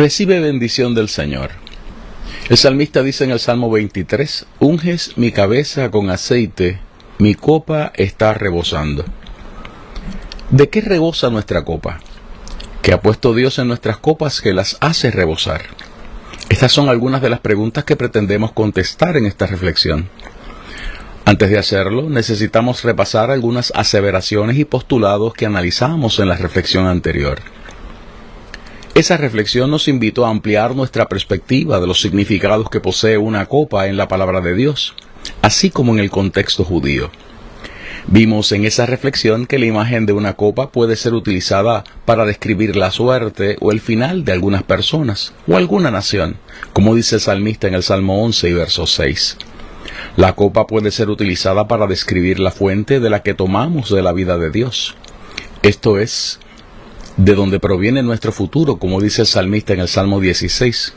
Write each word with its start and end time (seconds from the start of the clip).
Recibe 0.00 0.40
bendición 0.40 0.94
del 0.94 1.10
Señor. 1.10 1.50
El 2.48 2.56
salmista 2.56 3.02
dice 3.02 3.24
en 3.24 3.32
el 3.32 3.38
Salmo 3.38 3.70
23, 3.70 4.46
Unges 4.58 5.18
mi 5.18 5.30
cabeza 5.30 5.90
con 5.90 6.08
aceite, 6.08 6.80
mi 7.18 7.34
copa 7.34 7.92
está 7.94 8.32
rebosando. 8.32 9.04
¿De 10.48 10.70
qué 10.70 10.80
rebosa 10.80 11.28
nuestra 11.28 11.66
copa? 11.66 12.00
Que 12.80 12.94
ha 12.94 13.02
puesto 13.02 13.34
Dios 13.34 13.58
en 13.58 13.68
nuestras 13.68 13.98
copas 13.98 14.40
que 14.40 14.54
las 14.54 14.78
hace 14.80 15.10
rebosar. 15.10 15.64
Estas 16.48 16.72
son 16.72 16.88
algunas 16.88 17.20
de 17.20 17.28
las 17.28 17.40
preguntas 17.40 17.84
que 17.84 17.94
pretendemos 17.94 18.52
contestar 18.52 19.18
en 19.18 19.26
esta 19.26 19.44
reflexión. 19.44 20.08
Antes 21.26 21.50
de 21.50 21.58
hacerlo, 21.58 22.08
necesitamos 22.08 22.84
repasar 22.84 23.30
algunas 23.30 23.70
aseveraciones 23.76 24.56
y 24.56 24.64
postulados 24.64 25.34
que 25.34 25.44
analizamos 25.44 26.18
en 26.20 26.28
la 26.28 26.38
reflexión 26.38 26.86
anterior. 26.86 27.42
Esa 29.00 29.16
reflexión 29.16 29.70
nos 29.70 29.88
invitó 29.88 30.26
a 30.26 30.28
ampliar 30.28 30.76
nuestra 30.76 31.08
perspectiva 31.08 31.80
de 31.80 31.86
los 31.86 32.02
significados 32.02 32.68
que 32.68 32.80
posee 32.80 33.16
una 33.16 33.46
copa 33.46 33.86
en 33.86 33.96
la 33.96 34.08
palabra 34.08 34.42
de 34.42 34.52
Dios, 34.52 34.94
así 35.40 35.70
como 35.70 35.94
en 35.94 36.00
el 36.00 36.10
contexto 36.10 36.64
judío. 36.64 37.10
Vimos 38.08 38.52
en 38.52 38.66
esa 38.66 38.84
reflexión 38.84 39.46
que 39.46 39.58
la 39.58 39.64
imagen 39.64 40.04
de 40.04 40.12
una 40.12 40.34
copa 40.34 40.70
puede 40.70 40.96
ser 40.96 41.14
utilizada 41.14 41.82
para 42.04 42.26
describir 42.26 42.76
la 42.76 42.90
suerte 42.90 43.56
o 43.60 43.72
el 43.72 43.80
final 43.80 44.26
de 44.26 44.32
algunas 44.32 44.64
personas 44.64 45.32
o 45.48 45.56
alguna 45.56 45.90
nación, 45.90 46.36
como 46.74 46.94
dice 46.94 47.14
el 47.14 47.22
salmista 47.22 47.68
en 47.68 47.76
el 47.76 47.82
Salmo 47.82 48.22
11 48.22 48.50
y 48.50 48.52
verso 48.52 48.86
6. 48.86 49.38
La 50.18 50.34
copa 50.34 50.66
puede 50.66 50.90
ser 50.90 51.08
utilizada 51.08 51.68
para 51.68 51.86
describir 51.86 52.38
la 52.38 52.50
fuente 52.50 53.00
de 53.00 53.08
la 53.08 53.22
que 53.22 53.32
tomamos 53.32 53.90
de 53.90 54.02
la 54.02 54.12
vida 54.12 54.36
de 54.36 54.50
Dios. 54.50 54.94
Esto 55.62 55.98
es, 55.98 56.38
de 57.16 57.34
donde 57.34 57.60
proviene 57.60 58.02
nuestro 58.02 58.32
futuro, 58.32 58.76
como 58.76 59.00
dice 59.00 59.22
el 59.22 59.26
salmista 59.26 59.72
en 59.72 59.80
el 59.80 59.88
Salmo 59.88 60.20
16. 60.20 60.94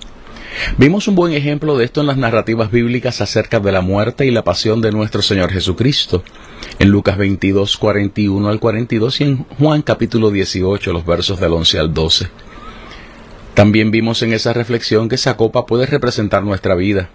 Vimos 0.77 1.07
un 1.07 1.15
buen 1.15 1.33
ejemplo 1.33 1.77
de 1.77 1.85
esto 1.85 2.01
en 2.01 2.07
las 2.07 2.17
narrativas 2.17 2.71
bíblicas 2.71 3.21
acerca 3.21 3.59
de 3.59 3.71
la 3.71 3.81
muerte 3.81 4.25
y 4.25 4.31
la 4.31 4.43
pasión 4.43 4.81
de 4.81 4.91
nuestro 4.91 5.21
Señor 5.21 5.51
Jesucristo, 5.51 6.23
en 6.79 6.89
Lucas 6.89 7.17
22, 7.17 7.77
41 7.77 8.49
al 8.49 8.59
42 8.59 9.21
y 9.21 9.23
en 9.23 9.37
Juan 9.59 9.81
capítulo 9.81 10.31
18, 10.31 10.93
los 10.93 11.05
versos 11.05 11.39
del 11.39 11.53
11 11.53 11.79
al 11.79 11.93
12. 11.93 12.27
También 13.53 13.91
vimos 13.91 14.21
en 14.23 14.33
esa 14.33 14.53
reflexión 14.53 15.09
que 15.09 15.15
esa 15.15 15.37
copa 15.37 15.65
puede 15.65 15.85
representar 15.85 16.43
nuestra 16.43 16.75
vida. 16.75 17.09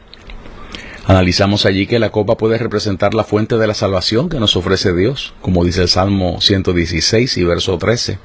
Analizamos 1.06 1.64
allí 1.64 1.86
que 1.86 1.98
la 1.98 2.10
copa 2.10 2.36
puede 2.36 2.58
representar 2.58 3.14
la 3.14 3.24
fuente 3.24 3.56
de 3.56 3.66
la 3.66 3.74
salvación 3.74 4.28
que 4.28 4.38
nos 4.38 4.56
ofrece 4.56 4.94
Dios, 4.94 5.32
como 5.40 5.64
dice 5.64 5.82
el 5.82 5.88
Salmo 5.88 6.40
116 6.40 7.36
y 7.38 7.44
verso 7.44 7.78
13. 7.78 8.18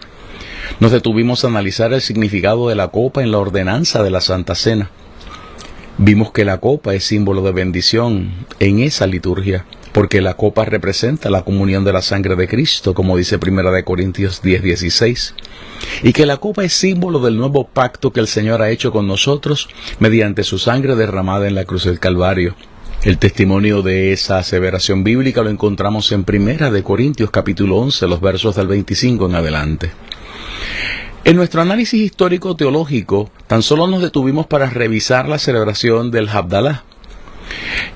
Nos 0.79 0.91
detuvimos 0.91 1.43
a 1.43 1.47
analizar 1.47 1.93
el 1.93 2.01
significado 2.01 2.67
de 2.67 2.75
la 2.75 2.87
copa 2.87 3.21
en 3.21 3.31
la 3.31 3.37
ordenanza 3.37 4.03
de 4.03 4.09
la 4.09 4.21
Santa 4.21 4.55
Cena. 4.55 4.89
Vimos 5.99 6.31
que 6.31 6.45
la 6.45 6.59
copa 6.59 6.95
es 6.95 7.03
símbolo 7.03 7.43
de 7.43 7.51
bendición 7.51 8.31
en 8.59 8.79
esa 8.79 9.05
liturgia, 9.05 9.65
porque 9.91 10.21
la 10.21 10.33
copa 10.33 10.65
representa 10.65 11.29
la 11.29 11.43
comunión 11.43 11.83
de 11.83 11.93
la 11.93 12.01
sangre 12.01 12.35
de 12.35 12.47
Cristo, 12.47 12.95
como 12.95 13.15
dice 13.15 13.37
Primera 13.37 13.71
de 13.71 13.83
Corintios 13.83 14.41
10:16, 14.41 15.35
y 16.01 16.11
que 16.11 16.25
la 16.25 16.37
copa 16.37 16.63
es 16.63 16.73
símbolo 16.73 17.19
del 17.19 17.37
nuevo 17.37 17.67
pacto 17.67 18.11
que 18.11 18.19
el 18.19 18.27
Señor 18.27 18.63
ha 18.63 18.71
hecho 18.71 18.91
con 18.91 19.07
nosotros 19.07 19.69
mediante 19.99 20.43
su 20.43 20.57
sangre 20.57 20.95
derramada 20.95 21.47
en 21.47 21.53
la 21.53 21.65
cruz 21.65 21.83
del 21.85 21.99
Calvario. 21.99 22.55
El 23.03 23.19
testimonio 23.19 23.83
de 23.83 24.13
esa 24.13 24.39
aseveración 24.39 25.03
bíblica 25.03 25.43
lo 25.43 25.51
encontramos 25.51 26.11
en 26.11 26.23
Primera 26.23 26.71
de 26.71 26.83
Corintios 26.83 27.29
capítulo 27.29 27.77
11, 27.77 28.07
los 28.07 28.21
versos 28.21 28.55
del 28.55 28.67
25 28.67 29.27
en 29.27 29.35
adelante. 29.35 29.91
En 31.25 31.37
nuestro 31.37 31.61
análisis 31.61 32.01
histórico 32.01 32.57
teológico, 32.57 33.31
tan 33.47 33.61
solo 33.63 33.87
nos 33.87 34.01
detuvimos 34.01 34.45
para 34.45 34.69
revisar 34.69 35.29
la 35.29 35.37
celebración 35.37 36.11
del 36.11 36.27
Habdalah. 36.27 36.83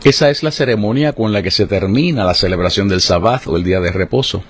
Esa 0.06 0.30
es 0.30 0.44
la 0.44 0.52
ceremonia 0.52 1.12
con 1.12 1.34
la 1.34 1.44
que 1.44 1.52
se 1.52 1.68
termina 1.68 2.24
la 2.24 2.34
celebración 2.34 2.88
del 2.88 3.02
Sabbath 3.02 3.48
o 3.48 3.58
el 3.58 3.66
día 3.66 3.82
de 3.82 3.92
reposo. 3.92 4.44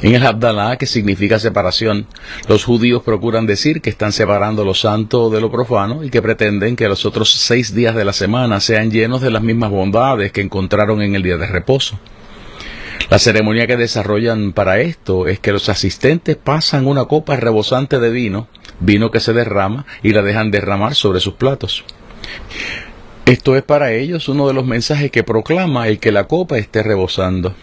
En 0.00 0.14
el 0.14 0.24
Habdalah, 0.24 0.78
que 0.78 0.86
significa 0.86 1.38
separación, 1.38 2.06
los 2.48 2.64
judíos 2.64 3.02
procuran 3.02 3.46
decir 3.46 3.82
que 3.82 3.90
están 3.90 4.12
separando 4.12 4.64
lo 4.64 4.72
santo 4.72 5.28
de 5.28 5.42
lo 5.42 5.50
profano 5.50 6.02
y 6.02 6.08
que 6.08 6.22
pretenden 6.22 6.74
que 6.74 6.88
los 6.88 7.04
otros 7.04 7.30
seis 7.30 7.74
días 7.74 7.94
de 7.94 8.06
la 8.06 8.14
semana 8.14 8.60
sean 8.60 8.90
llenos 8.90 9.20
de 9.20 9.30
las 9.30 9.42
mismas 9.42 9.70
bondades 9.70 10.32
que 10.32 10.40
encontraron 10.40 11.02
en 11.02 11.16
el 11.16 11.22
día 11.22 11.36
de 11.36 11.48
reposo. 11.48 12.00
La 13.08 13.20
ceremonia 13.20 13.68
que 13.68 13.76
desarrollan 13.76 14.52
para 14.52 14.80
esto 14.80 15.28
es 15.28 15.38
que 15.38 15.52
los 15.52 15.68
asistentes 15.68 16.36
pasan 16.36 16.86
una 16.86 17.04
copa 17.04 17.36
rebosante 17.36 18.00
de 18.00 18.10
vino, 18.10 18.48
vino 18.80 19.12
que 19.12 19.20
se 19.20 19.32
derrama 19.32 19.86
y 20.02 20.12
la 20.12 20.22
dejan 20.22 20.50
derramar 20.50 20.96
sobre 20.96 21.20
sus 21.20 21.34
platos. 21.34 21.84
Esto 23.24 23.56
es 23.56 23.62
para 23.62 23.92
ellos 23.92 24.28
uno 24.28 24.48
de 24.48 24.54
los 24.54 24.66
mensajes 24.66 25.10
que 25.12 25.22
proclama 25.22 25.86
el 25.86 26.00
que 26.00 26.10
la 26.10 26.24
copa 26.24 26.58
esté 26.58 26.82
rebosando. 26.82 27.54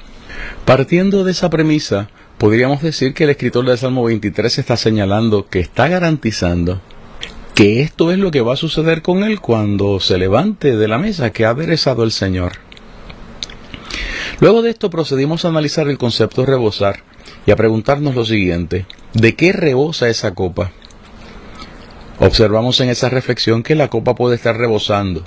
Partiendo 0.66 1.26
de 1.26 1.32
esa 1.32 1.50
premisa, 1.50 2.10
podríamos 2.38 2.82
decir 2.82 3.14
que 3.14 3.26
el 3.26 3.32
escritor 3.32 3.66
del 3.66 3.78
Salmo 3.78 4.06
23 4.06 4.60
está 4.60 4.78
señalando 4.78 5.48
que 5.48 5.60
está 5.60 5.90
garantizando 5.90 6.82
que 7.54 7.82
esto 7.82 8.12
es 8.12 8.18
lo 8.18 8.32
que 8.32 8.42
va 8.42 8.54
a 8.54 8.58
suceder 8.58 9.02
con 9.02 9.24
él 9.24 9.40
cuando 9.40 10.00
se 10.00 10.18
levante 10.18 10.76
de 10.76 10.88
la 10.88 10.98
mesa 10.98 11.32
que 11.32 11.46
ha 11.46 11.50
aderezado 11.50 12.04
el 12.04 12.12
Señor. 12.12 12.63
Luego 14.44 14.62
de 14.62 14.72
esto 14.72 14.90
procedimos 14.90 15.46
a 15.46 15.48
analizar 15.48 15.88
el 15.88 15.98
concepto 15.98 16.46
rebosar 16.46 17.06
y 17.46 17.52
a 17.52 17.56
preguntarnos 17.56 18.14
lo 18.14 18.26
siguiente, 18.26 18.86
¿de 19.14 19.38
qué 19.38 19.54
rebosa 19.54 20.10
esa 20.10 20.34
copa? 20.34 20.74
Observamos 22.20 22.82
en 22.82 22.90
esa 22.90 23.08
reflexión 23.08 23.64
que 23.64 23.74
la 23.74 23.88
copa 23.88 24.16
puede 24.16 24.36
estar 24.36 24.58
rebosando 24.58 25.24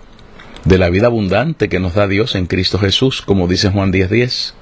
de 0.66 0.76
la 0.76 0.90
vida 0.90 1.06
abundante 1.06 1.70
que 1.70 1.80
nos 1.80 1.94
da 1.94 2.06
Dios 2.06 2.34
en 2.34 2.44
Cristo 2.44 2.78
Jesús, 2.78 3.22
como 3.22 3.48
dice 3.48 3.70
Juan 3.70 3.90
10:10. 3.90 4.52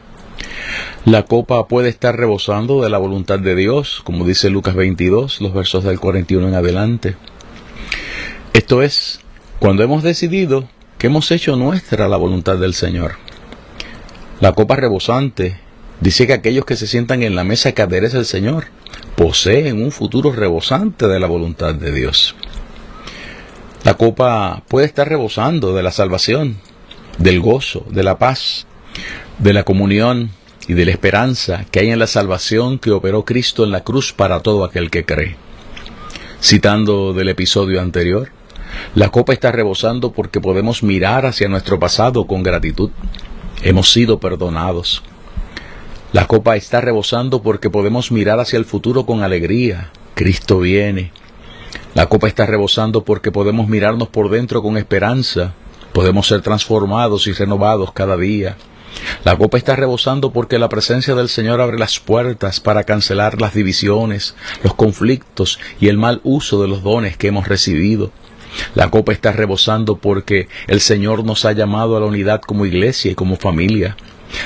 La 1.04 1.25
copa 1.25 1.66
puede 1.66 1.88
estar 1.88 2.16
rebosando 2.16 2.81
de 2.81 2.91
la 2.91 2.98
voluntad 2.98 3.41
de 3.41 3.56
Dios, 3.56 4.03
como 4.04 4.25
dice 4.25 4.50
Lucas 4.50 4.76
22, 4.76 5.41
los 5.41 5.53
versos 5.53 5.82
del 5.82 5.98
41 5.98 6.47
en 6.47 6.54
adelante. 6.54 7.16
Esto 8.53 8.82
es, 8.82 9.19
cuando 9.59 9.82
hemos 9.82 10.04
decidido 10.04 10.69
que 10.97 11.09
hemos 11.09 11.32
hecho 11.32 11.56
nuestra 11.56 12.06
la 12.06 12.19
voluntad 12.19 12.56
del 12.59 12.75
Señor. 12.75 13.24
La 14.41 14.53
copa 14.53 14.75
rebosante 14.75 15.56
dice 16.00 16.27
que 16.27 16.33
aquellos 16.33 16.65
que 16.65 16.77
se 16.77 16.89
sientan 16.89 17.22
en 17.22 17.37
la 17.37 17.45
mesa 17.45 17.72
que 17.72 17.83
adereza 17.83 18.19
el 18.19 18.27
Señor 18.27 18.67
poseen 19.17 19.81
un 19.83 19.93
futuro 19.93 20.33
rebosante 20.33 21.07
de 21.07 21.21
la 21.21 21.28
voluntad 21.28 21.75
de 21.75 21.92
Dios. 21.92 22.34
La 23.84 23.95
copa 23.95 24.63
puede 24.69 24.86
estar 24.86 25.09
rebosando 25.09 25.75
de 25.75 25.83
la 25.83 25.92
salvación, 25.92 26.57
del 27.19 27.41
gozo, 27.41 27.86
de 27.91 28.03
la 28.03 28.19
paz, 28.19 28.66
de 29.39 29.53
la 29.53 29.63
comunión 29.63 30.31
y 30.66 30.75
de 30.75 30.84
la 30.84 30.91
esperanza 30.91 31.65
que 31.71 31.81
hay 31.81 31.91
en 31.91 31.98
la 31.98 32.07
salvación 32.07 32.78
que 32.78 32.91
operó 32.91 33.25
Cristo 33.25 33.63
en 33.63 33.71
la 33.71 33.84
cruz 33.84 34.13
para 34.13 34.41
todo 34.41 34.65
aquel 34.65 34.91
que 34.91 35.04
cree. 35.04 35.36
Citando 36.41 37.13
del 37.13 37.28
episodio 37.28 37.81
anterior, 37.81 38.31
la 38.97 39.10
copa 39.10 39.33
está 39.33 39.53
rebosando 39.53 40.13
porque 40.13 40.41
podemos 40.41 40.83
mirar 40.83 41.25
hacia 41.25 41.48
nuestro 41.48 41.78
pasado 41.78 42.27
con 42.27 42.42
gratitud 42.42 42.91
Hemos 43.65 43.91
sido 43.91 44.21
perdonados. 44.21 45.03
La 46.13 46.27
copa 46.27 46.55
está 46.55 46.83
rebosando 46.83 47.41
porque 47.41 47.71
podemos 47.71 48.13
mirar 48.13 48.39
hacia 48.39 48.59
el 48.59 48.66
futuro 48.66 49.07
con 49.07 49.22
alegría. 49.22 49.91
Cristo 50.15 50.59
viene. 50.59 51.13
La 51.95 52.05
copa 52.11 52.28
está 52.28 52.45
rebosando 52.45 53.05
porque 53.05 53.33
podemos 53.33 53.66
mirarnos 53.66 54.09
por 54.09 54.28
dentro 54.28 54.61
con 54.61 54.77
esperanza. 54.77 55.55
Podemos 55.95 56.27
ser 56.27 56.43
transformados 56.43 57.27
y 57.27 57.33
renovados 57.33 57.91
cada 57.93 58.19
día. 58.19 58.59
La 59.25 59.34
copa 59.34 59.57
está 59.57 59.75
rebosando 59.75 60.31
porque 60.31 60.59
la 60.59 60.69
presencia 60.69 61.15
del 61.15 61.31
Señor 61.31 61.63
abre 61.63 61.78
las 61.78 61.99
puertas 61.99 62.60
para 62.60 62.84
cancelar 62.84 63.41
las 63.41 63.55
divisiones, 63.55 64.34
los 64.63 64.75
conflictos 64.75 65.59
y 65.81 65.89
el 65.89 65.97
mal 65.97 66.21
uso 66.22 66.60
de 66.60 66.69
los 66.69 66.83
dones 66.83 67.17
que 67.17 67.28
hemos 67.28 67.49
recibido. 67.49 68.10
La 68.74 68.91
copa 68.91 69.12
está 69.12 69.33
rebosando 69.33 69.97
porque 69.97 70.48
el 70.66 70.80
Señor 70.80 71.24
nos 71.24 71.45
ha 71.45 71.53
llamado 71.53 71.97
a 71.97 72.01
la 72.01 72.06
unidad 72.06 72.41
como 72.41 72.66
iglesia 72.66 73.12
y 73.12 73.15
como 73.15 73.36
familia. 73.36 73.97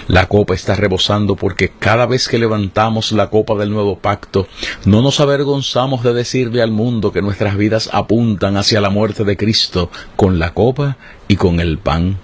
La 0.07 0.27
copa 0.27 0.55
está 0.55 0.75
rebosando 0.75 1.37
porque 1.37 1.71
cada 1.79 2.07
vez 2.07 2.29
que 2.29 2.39
levantamos 2.39 3.13
la 3.13 3.31
copa 3.31 3.55
del 3.55 3.71
nuevo 3.71 3.99
pacto, 3.99 4.47
no 4.85 5.03
nos 5.03 5.21
avergonzamos 5.21 6.03
de 6.03 6.13
decirle 6.13 6.63
al 6.63 6.71
mundo 6.71 7.13
que 7.13 7.23
nuestras 7.23 7.57
vidas 7.57 7.89
apuntan 7.93 8.57
hacia 8.57 8.81
la 8.81 8.91
muerte 8.91 9.25
de 9.25 9.37
Cristo 9.37 9.91
con 10.17 10.39
la 10.39 10.53
copa 10.53 10.97
y 11.27 11.37
con 11.37 11.61
el 11.61 11.79
pan. 11.79 12.19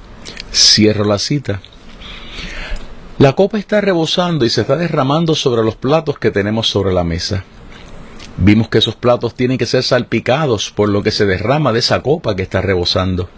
Cierro 0.53 1.05
la 1.05 1.19
cita. 1.19 1.61
La 3.19 3.35
copa 3.35 3.59
está 3.59 3.81
rebosando 3.81 4.45
y 4.45 4.51
se 4.51 4.63
está 4.63 4.77
derramando 4.77 5.35
sobre 5.35 5.63
los 5.63 5.77
platos 5.77 6.19
que 6.19 6.31
tenemos 6.31 6.69
sobre 6.69 6.93
la 6.93 7.05
mesa. 7.05 7.45
Vimos 8.37 8.69
que 8.69 8.79
esos 8.79 8.97
platos 8.97 9.35
tienen 9.35 9.59
que 9.59 9.67
ser 9.67 9.83
salpicados 9.83 10.71
por 10.71 10.89
lo 10.89 11.03
que 11.03 11.11
se 11.11 11.27
derrama 11.27 11.73
de 11.73 11.79
esa 11.79 12.03
copa 12.03 12.35
que 12.35 12.43
está 12.43 12.61
rebosando. 12.61 13.29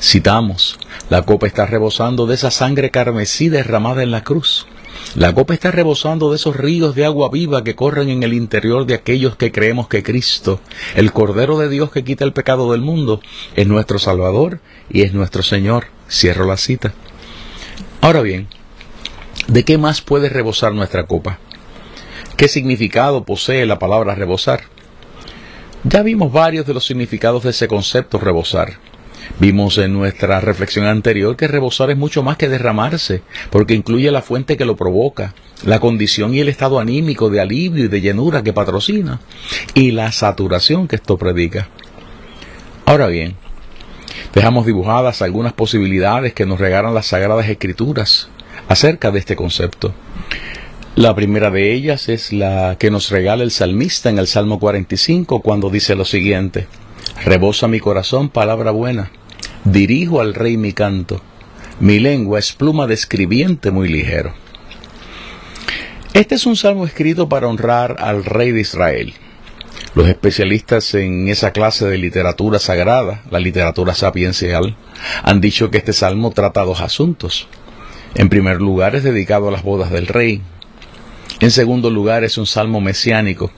Citamos, 0.00 0.78
la 1.10 1.22
copa 1.22 1.46
está 1.46 1.66
rebosando 1.66 2.26
de 2.26 2.34
esa 2.34 2.50
sangre 2.50 2.90
carmesí 2.90 3.48
derramada 3.48 4.02
en 4.02 4.10
la 4.10 4.24
cruz. 4.24 4.66
La 5.14 5.32
copa 5.32 5.54
está 5.54 5.70
rebosando 5.70 6.30
de 6.30 6.36
esos 6.36 6.56
ríos 6.56 6.94
de 6.94 7.04
agua 7.04 7.30
viva 7.30 7.64
que 7.64 7.74
corren 7.76 8.08
en 8.08 8.22
el 8.22 8.34
interior 8.34 8.84
de 8.86 8.94
aquellos 8.94 9.36
que 9.36 9.52
creemos 9.52 9.88
que 9.88 10.02
Cristo, 10.02 10.60
el 10.94 11.12
Cordero 11.12 11.58
de 11.58 11.68
Dios 11.68 11.90
que 11.90 12.04
quita 12.04 12.24
el 12.24 12.32
pecado 12.32 12.72
del 12.72 12.80
mundo, 12.80 13.20
es 13.54 13.66
nuestro 13.66 13.98
Salvador 13.98 14.60
y 14.90 15.02
es 15.02 15.14
nuestro 15.14 15.42
Señor. 15.42 15.86
Cierro 16.10 16.44
la 16.46 16.56
cita. 16.56 16.92
Ahora 18.00 18.22
bien, 18.22 18.48
¿De 19.48 19.64
qué 19.64 19.78
más 19.78 20.02
puede 20.02 20.28
rebosar 20.28 20.74
nuestra 20.74 21.06
copa? 21.06 21.38
¿Qué 22.38 22.46
significado 22.46 23.24
posee 23.24 23.66
la 23.66 23.80
palabra 23.80 24.14
rebosar? 24.14 24.60
Ya 25.82 26.04
vimos 26.04 26.30
varios 26.30 26.64
de 26.66 26.72
los 26.72 26.86
significados 26.86 27.42
de 27.42 27.50
ese 27.50 27.66
concepto 27.66 28.20
rebosar. 28.20 28.74
Vimos 29.40 29.76
en 29.78 29.92
nuestra 29.92 30.38
reflexión 30.38 30.86
anterior 30.86 31.36
que 31.36 31.48
rebosar 31.48 31.90
es 31.90 31.96
mucho 31.96 32.22
más 32.22 32.36
que 32.36 32.48
derramarse, 32.48 33.22
porque 33.50 33.74
incluye 33.74 34.12
la 34.12 34.22
fuente 34.22 34.56
que 34.56 34.64
lo 34.64 34.76
provoca, 34.76 35.34
la 35.64 35.80
condición 35.80 36.32
y 36.32 36.38
el 36.38 36.48
estado 36.48 36.78
anímico 36.78 37.28
de 37.28 37.40
alivio 37.40 37.86
y 37.86 37.88
de 37.88 38.00
llenura 38.00 38.44
que 38.44 38.52
patrocina, 38.52 39.18
y 39.74 39.90
la 39.90 40.12
saturación 40.12 40.86
que 40.86 40.94
esto 40.94 41.18
predica. 41.18 41.66
Ahora 42.86 43.08
bien, 43.08 43.34
dejamos 44.32 44.64
dibujadas 44.64 45.22
algunas 45.22 45.54
posibilidades 45.54 46.34
que 46.34 46.46
nos 46.46 46.60
regalan 46.60 46.94
las 46.94 47.06
sagradas 47.06 47.48
escrituras 47.48 48.28
acerca 48.68 49.10
de 49.10 49.18
este 49.18 49.34
concepto. 49.34 49.92
La 50.96 51.14
primera 51.14 51.50
de 51.50 51.72
ellas 51.72 52.08
es 52.08 52.32
la 52.32 52.76
que 52.78 52.90
nos 52.90 53.10
regala 53.10 53.44
el 53.44 53.50
salmista 53.50 54.10
en 54.10 54.18
el 54.18 54.26
Salmo 54.26 54.58
45 54.58 55.40
cuando 55.40 55.70
dice 55.70 55.94
lo 55.94 56.04
siguiente, 56.04 56.66
Rebosa 57.24 57.68
mi 57.68 57.80
corazón 57.80 58.28
palabra 58.28 58.70
buena, 58.70 59.10
dirijo 59.64 60.20
al 60.20 60.34
rey 60.34 60.56
mi 60.56 60.72
canto, 60.72 61.20
mi 61.80 62.00
lengua 62.00 62.38
es 62.38 62.52
pluma 62.52 62.86
de 62.86 62.94
escribiente 62.94 63.70
muy 63.70 63.88
ligero. 63.88 64.34
Este 66.14 66.34
es 66.34 66.46
un 66.46 66.56
salmo 66.56 66.84
escrito 66.84 67.28
para 67.28 67.46
honrar 67.46 67.96
al 68.00 68.24
rey 68.24 68.50
de 68.50 68.60
Israel. 68.60 69.14
Los 69.94 70.08
especialistas 70.08 70.94
en 70.94 71.28
esa 71.28 71.52
clase 71.52 71.86
de 71.86 71.98
literatura 71.98 72.58
sagrada, 72.58 73.22
la 73.30 73.38
literatura 73.38 73.94
sapiencial, 73.94 74.76
han 75.22 75.40
dicho 75.40 75.70
que 75.70 75.78
este 75.78 75.92
salmo 75.92 76.30
trata 76.30 76.62
dos 76.62 76.80
asuntos. 76.80 77.48
En 78.14 78.28
primer 78.28 78.60
lugar 78.60 78.96
es 78.96 79.04
dedicado 79.04 79.48
a 79.48 79.52
las 79.52 79.62
bodas 79.62 79.90
del 79.90 80.06
rey. 80.06 80.42
En 81.40 81.52
segundo 81.52 81.90
lugar 81.90 82.24
es 82.24 82.36
un 82.36 82.46
salmo 82.46 82.80
mesiánico. 82.80 83.52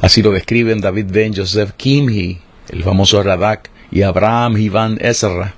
Así 0.00 0.22
lo 0.22 0.32
describen 0.32 0.80
David 0.80 1.06
Ben 1.10 1.34
Joseph 1.34 1.72
Kimhi, 1.76 2.40
el 2.70 2.82
famoso 2.82 3.22
Radak, 3.22 3.70
y 3.90 4.02
Abraham 4.02 4.56
Iván 4.58 4.98
Ezra. 5.00 5.54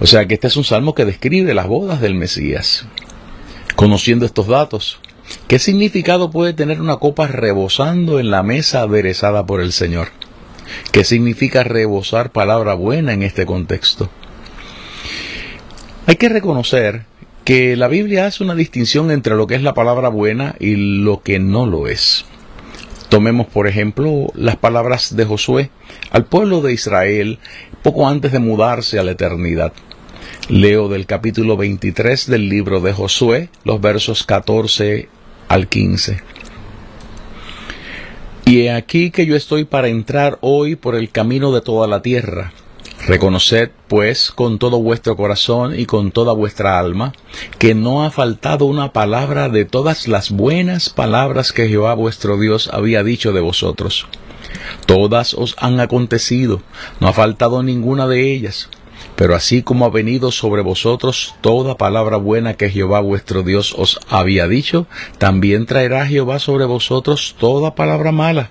O 0.00 0.06
sea 0.06 0.26
que 0.26 0.34
este 0.34 0.46
es 0.46 0.56
un 0.56 0.64
salmo 0.64 0.94
que 0.94 1.04
describe 1.04 1.52
las 1.52 1.66
bodas 1.66 2.00
del 2.00 2.14
Mesías. 2.14 2.86
Conociendo 3.74 4.24
estos 4.24 4.46
datos, 4.46 5.00
¿qué 5.48 5.58
significado 5.58 6.30
puede 6.30 6.52
tener 6.52 6.80
una 6.80 6.96
copa 6.96 7.26
rebosando 7.26 8.20
en 8.20 8.30
la 8.30 8.42
mesa 8.42 8.82
aderezada 8.82 9.46
por 9.46 9.60
el 9.60 9.72
Señor? 9.72 10.08
¿Qué 10.92 11.04
significa 11.04 11.64
rebosar 11.64 12.30
palabra 12.30 12.74
buena 12.74 13.12
en 13.12 13.22
este 13.22 13.46
contexto? 13.46 14.08
Hay 16.06 16.16
que 16.16 16.28
reconocer 16.28 17.04
que 17.44 17.76
la 17.76 17.88
Biblia 17.88 18.26
hace 18.26 18.44
una 18.44 18.54
distinción 18.54 19.10
entre 19.10 19.34
lo 19.34 19.46
que 19.46 19.54
es 19.54 19.62
la 19.62 19.74
palabra 19.74 20.08
buena 20.08 20.54
y 20.60 20.76
lo 20.76 21.22
que 21.22 21.38
no 21.38 21.66
lo 21.66 21.86
es. 21.86 22.24
Tomemos, 23.08 23.46
por 23.46 23.66
ejemplo, 23.66 24.28
las 24.34 24.56
palabras 24.56 25.16
de 25.16 25.24
Josué 25.24 25.70
al 26.12 26.26
pueblo 26.26 26.60
de 26.60 26.72
Israel 26.72 27.38
poco 27.82 28.08
antes 28.08 28.32
de 28.32 28.38
mudarse 28.38 28.98
a 28.98 29.02
la 29.02 29.12
eternidad. 29.12 29.72
Leo 30.48 30.88
del 30.88 31.06
capítulo 31.06 31.56
23 31.56 32.26
del 32.28 32.48
libro 32.48 32.80
de 32.80 32.92
Josué, 32.92 33.48
los 33.64 33.80
versos 33.80 34.24
14 34.24 35.08
al 35.48 35.68
15. 35.68 36.20
Y 38.46 38.62
he 38.62 38.72
aquí 38.72 39.10
que 39.10 39.26
yo 39.26 39.36
estoy 39.36 39.64
para 39.64 39.88
entrar 39.88 40.38
hoy 40.40 40.76
por 40.76 40.94
el 40.94 41.10
camino 41.10 41.52
de 41.52 41.60
toda 41.60 41.88
la 41.88 42.02
tierra 42.02 42.52
Reconoced, 43.06 43.70
pues, 43.88 44.30
con 44.30 44.58
todo 44.58 44.80
vuestro 44.80 45.16
corazón 45.16 45.78
y 45.78 45.86
con 45.86 46.10
toda 46.10 46.34
vuestra 46.34 46.78
alma, 46.78 47.14
que 47.58 47.74
no 47.74 48.04
ha 48.04 48.10
faltado 48.10 48.66
una 48.66 48.92
palabra 48.92 49.48
de 49.48 49.64
todas 49.64 50.06
las 50.06 50.30
buenas 50.30 50.90
palabras 50.90 51.52
que 51.52 51.68
Jehová 51.68 51.94
vuestro 51.94 52.38
Dios 52.38 52.68
había 52.72 53.02
dicho 53.02 53.32
de 53.32 53.40
vosotros. 53.40 54.06
Todas 54.84 55.32
os 55.32 55.56
han 55.58 55.80
acontecido, 55.80 56.60
no 57.00 57.08
ha 57.08 57.12
faltado 57.14 57.62
ninguna 57.62 58.06
de 58.06 58.32
ellas. 58.34 58.68
Pero 59.16 59.34
así 59.34 59.62
como 59.62 59.86
ha 59.86 59.90
venido 59.90 60.30
sobre 60.30 60.62
vosotros 60.62 61.34
toda 61.40 61.78
palabra 61.78 62.18
buena 62.18 62.54
que 62.54 62.70
Jehová 62.70 63.00
vuestro 63.00 63.42
Dios 63.42 63.74
os 63.76 63.98
había 64.08 64.46
dicho, 64.46 64.86
también 65.18 65.64
traerá 65.64 66.06
Jehová 66.06 66.38
sobre 66.38 66.66
vosotros 66.66 67.34
toda 67.38 67.74
palabra 67.74 68.12
mala 68.12 68.50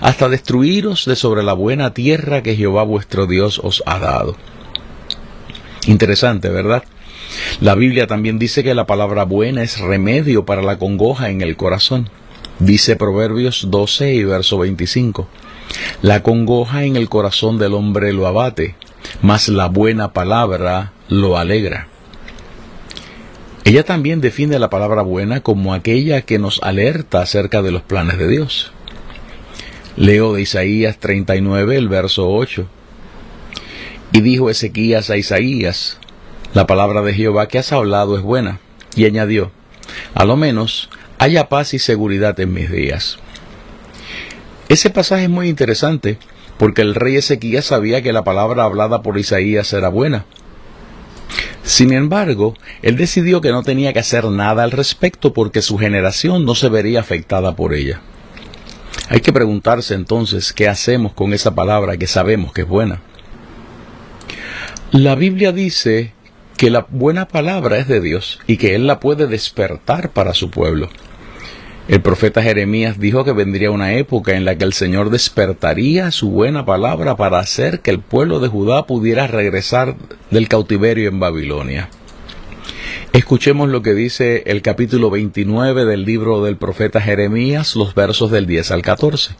hasta 0.00 0.28
destruiros 0.28 1.04
de 1.04 1.16
sobre 1.16 1.42
la 1.42 1.52
buena 1.52 1.92
tierra 1.94 2.42
que 2.42 2.56
Jehová 2.56 2.82
vuestro 2.82 3.26
Dios 3.26 3.60
os 3.62 3.82
ha 3.86 3.98
dado. 3.98 4.36
Interesante, 5.86 6.48
¿verdad? 6.48 6.84
La 7.60 7.74
Biblia 7.74 8.06
también 8.06 8.38
dice 8.38 8.62
que 8.62 8.74
la 8.74 8.86
palabra 8.86 9.24
buena 9.24 9.62
es 9.62 9.78
remedio 9.78 10.44
para 10.44 10.62
la 10.62 10.78
congoja 10.78 11.30
en 11.30 11.42
el 11.42 11.56
corazón. 11.56 12.08
Dice 12.58 12.96
Proverbios 12.96 13.66
12 13.70 14.14
y 14.14 14.24
verso 14.24 14.58
25. 14.58 15.28
La 16.02 16.22
congoja 16.22 16.84
en 16.84 16.96
el 16.96 17.08
corazón 17.08 17.58
del 17.58 17.74
hombre 17.74 18.12
lo 18.12 18.26
abate, 18.26 18.74
mas 19.22 19.48
la 19.48 19.68
buena 19.68 20.12
palabra 20.12 20.92
lo 21.08 21.36
alegra. 21.36 21.88
Ella 23.64 23.84
también 23.84 24.20
define 24.20 24.58
la 24.58 24.70
palabra 24.70 25.02
buena 25.02 25.40
como 25.40 25.74
aquella 25.74 26.22
que 26.22 26.38
nos 26.38 26.62
alerta 26.62 27.20
acerca 27.20 27.62
de 27.62 27.72
los 27.72 27.82
planes 27.82 28.16
de 28.16 28.28
Dios. 28.28 28.72
Leo 29.96 30.34
de 30.34 30.42
Isaías 30.42 30.98
39, 30.98 31.74
el 31.74 31.88
verso 31.88 32.28
8. 32.28 32.66
Y 34.12 34.20
dijo 34.20 34.50
Ezequías 34.50 35.08
a 35.08 35.16
Isaías, 35.16 35.98
la 36.52 36.66
palabra 36.66 37.00
de 37.00 37.14
Jehová 37.14 37.48
que 37.48 37.58
has 37.58 37.72
hablado 37.72 38.16
es 38.16 38.22
buena. 38.22 38.60
Y 38.94 39.06
añadió, 39.06 39.52
a 40.14 40.26
lo 40.26 40.36
menos 40.36 40.90
haya 41.18 41.48
paz 41.48 41.72
y 41.72 41.78
seguridad 41.78 42.38
en 42.40 42.52
mis 42.52 42.70
días. 42.70 43.18
Ese 44.68 44.90
pasaje 44.90 45.24
es 45.24 45.30
muy 45.30 45.48
interesante 45.48 46.18
porque 46.58 46.82
el 46.82 46.94
rey 46.94 47.16
Ezequías 47.16 47.64
sabía 47.64 48.02
que 48.02 48.12
la 48.12 48.24
palabra 48.24 48.64
hablada 48.64 49.00
por 49.00 49.18
Isaías 49.18 49.72
era 49.72 49.88
buena. 49.88 50.26
Sin 51.62 51.92
embargo, 51.92 52.54
él 52.82 52.96
decidió 52.96 53.40
que 53.40 53.50
no 53.50 53.62
tenía 53.62 53.94
que 53.94 54.00
hacer 54.00 54.26
nada 54.26 54.62
al 54.62 54.72
respecto 54.72 55.32
porque 55.32 55.62
su 55.62 55.78
generación 55.78 56.44
no 56.44 56.54
se 56.54 56.68
vería 56.68 57.00
afectada 57.00 57.56
por 57.56 57.72
ella. 57.72 58.02
Hay 59.08 59.20
que 59.20 59.32
preguntarse 59.32 59.94
entonces 59.94 60.52
qué 60.52 60.68
hacemos 60.68 61.12
con 61.12 61.32
esa 61.32 61.54
palabra 61.54 61.96
que 61.96 62.06
sabemos 62.06 62.52
que 62.52 62.62
es 62.62 62.68
buena. 62.68 63.00
La 64.90 65.14
Biblia 65.14 65.52
dice 65.52 66.12
que 66.56 66.70
la 66.70 66.86
buena 66.88 67.28
palabra 67.28 67.78
es 67.78 67.86
de 67.86 68.00
Dios 68.00 68.40
y 68.46 68.56
que 68.56 68.74
Él 68.74 68.86
la 68.86 68.98
puede 68.98 69.26
despertar 69.26 70.10
para 70.10 70.34
su 70.34 70.50
pueblo. 70.50 70.88
El 71.88 72.00
profeta 72.00 72.42
Jeremías 72.42 72.98
dijo 72.98 73.24
que 73.24 73.30
vendría 73.30 73.70
una 73.70 73.94
época 73.94 74.34
en 74.34 74.44
la 74.44 74.58
que 74.58 74.64
el 74.64 74.72
Señor 74.72 75.10
despertaría 75.10 76.10
su 76.10 76.30
buena 76.30 76.64
palabra 76.64 77.14
para 77.14 77.38
hacer 77.38 77.80
que 77.80 77.92
el 77.92 78.00
pueblo 78.00 78.40
de 78.40 78.48
Judá 78.48 78.86
pudiera 78.86 79.28
regresar 79.28 79.94
del 80.32 80.48
cautiverio 80.48 81.08
en 81.08 81.20
Babilonia. 81.20 81.90
Escuchemos 83.12 83.68
lo 83.68 83.82
que 83.82 83.94
dice 83.94 84.42
el 84.46 84.62
capítulo 84.62 85.10
29 85.10 85.84
del 85.84 86.04
libro 86.04 86.44
del 86.44 86.56
profeta 86.56 87.00
Jeremías, 87.00 87.74
los 87.76 87.94
versos 87.94 88.30
del 88.30 88.46
10 88.46 88.70
al 88.70 88.82
14. 88.82 89.34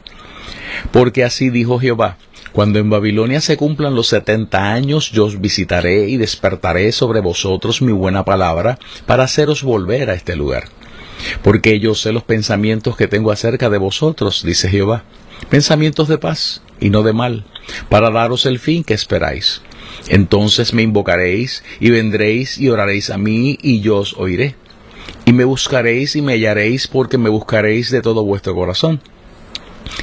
Porque 0.92 1.24
así 1.24 1.50
dijo 1.50 1.78
Jehová, 1.78 2.16
Cuando 2.52 2.78
en 2.78 2.88
Babilonia 2.88 3.40
se 3.40 3.56
cumplan 3.56 3.94
los 3.94 4.08
setenta 4.08 4.72
años, 4.72 5.10
yo 5.10 5.26
os 5.26 5.40
visitaré 5.40 6.08
y 6.08 6.16
despertaré 6.16 6.90
sobre 6.92 7.20
vosotros 7.20 7.82
mi 7.82 7.92
buena 7.92 8.24
palabra 8.24 8.78
para 9.04 9.24
haceros 9.24 9.62
volver 9.62 10.10
a 10.10 10.14
este 10.14 10.36
lugar. 10.36 10.64
Porque 11.42 11.80
yo 11.80 11.94
sé 11.94 12.12
los 12.12 12.24
pensamientos 12.24 12.96
que 12.96 13.08
tengo 13.08 13.30
acerca 13.30 13.70
de 13.70 13.78
vosotros, 13.78 14.42
dice 14.44 14.68
Jehová, 14.68 15.04
pensamientos 15.50 16.08
de 16.08 16.18
paz 16.18 16.62
y 16.80 16.90
no 16.90 17.02
de 17.02 17.12
mal, 17.12 17.44
para 17.88 18.10
daros 18.10 18.46
el 18.46 18.58
fin 18.58 18.84
que 18.84 18.94
esperáis. 18.94 19.62
Entonces 20.08 20.72
me 20.72 20.82
invocaréis 20.82 21.64
y 21.80 21.90
vendréis 21.90 22.58
y 22.58 22.68
oraréis 22.68 23.10
a 23.10 23.18
mí 23.18 23.58
y 23.62 23.80
yo 23.80 23.98
os 23.98 24.14
oiré. 24.14 24.54
Y 25.24 25.32
me 25.32 25.44
buscaréis 25.44 26.14
y 26.16 26.22
me 26.22 26.34
hallaréis 26.34 26.86
porque 26.86 27.18
me 27.18 27.28
buscaréis 27.28 27.90
de 27.90 28.02
todo 28.02 28.24
vuestro 28.24 28.54
corazón. 28.54 29.00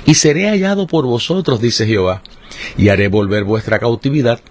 Y 0.05 0.15
seré 0.15 0.49
hallado 0.49 0.87
por 0.87 1.05
vosotros, 1.05 1.61
dice 1.61 1.85
Jehová, 1.85 2.21
y 2.77 2.89
haré 2.89 3.07
volver 3.07 3.43
vuestra 3.43 3.79
cautividad, 3.79 4.41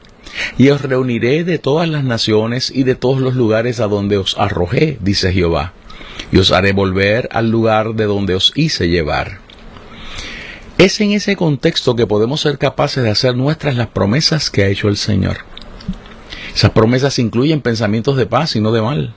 y 0.57 0.69
os 0.69 0.81
reuniré 0.81 1.45
de 1.45 1.59
todas 1.59 1.89
las 1.89 2.05
naciones 2.05 2.71
y 2.75 2.85
de 2.85 2.95
todos 2.95 3.21
los 3.21 3.35
lugares 3.35 3.81
a 3.81 3.87
donde 3.87 4.17
os 4.17 4.37
arrojé, 4.39 4.99
dice 5.01 5.33
Jehová, 5.33 5.73
y 6.31 6.39
os 6.39 6.53
haré 6.53 6.73
volver 6.73 7.29
al 7.33 7.51
lugar 7.51 7.95
de 7.95 8.05
donde 8.05 8.35
os 8.35 8.53
hice 8.55 8.89
llevar. 8.89 9.41
Es 10.83 11.01
en 11.01 11.13
ese 11.13 11.37
contexto 11.37 11.95
que 11.95 12.09
podemos 12.09 12.41
ser 12.41 12.59
capaces 12.59 13.05
de 13.05 13.11
hacer 13.11 13.37
nuestras 13.37 13.77
las 13.77 13.87
promesas 13.87 14.51
que 14.51 14.65
ha 14.65 14.67
hecho 14.67 14.89
el 14.89 14.97
Señor. 14.97 15.37
Esas 16.53 16.73
promesas 16.73 17.21
incluyen 17.21 17.61
pensamientos 17.61 18.17
de 18.17 18.27
paz 18.27 18.57
y 18.57 18.61
no 18.61 18.73
de 18.73 18.83
mal, 18.83 19.15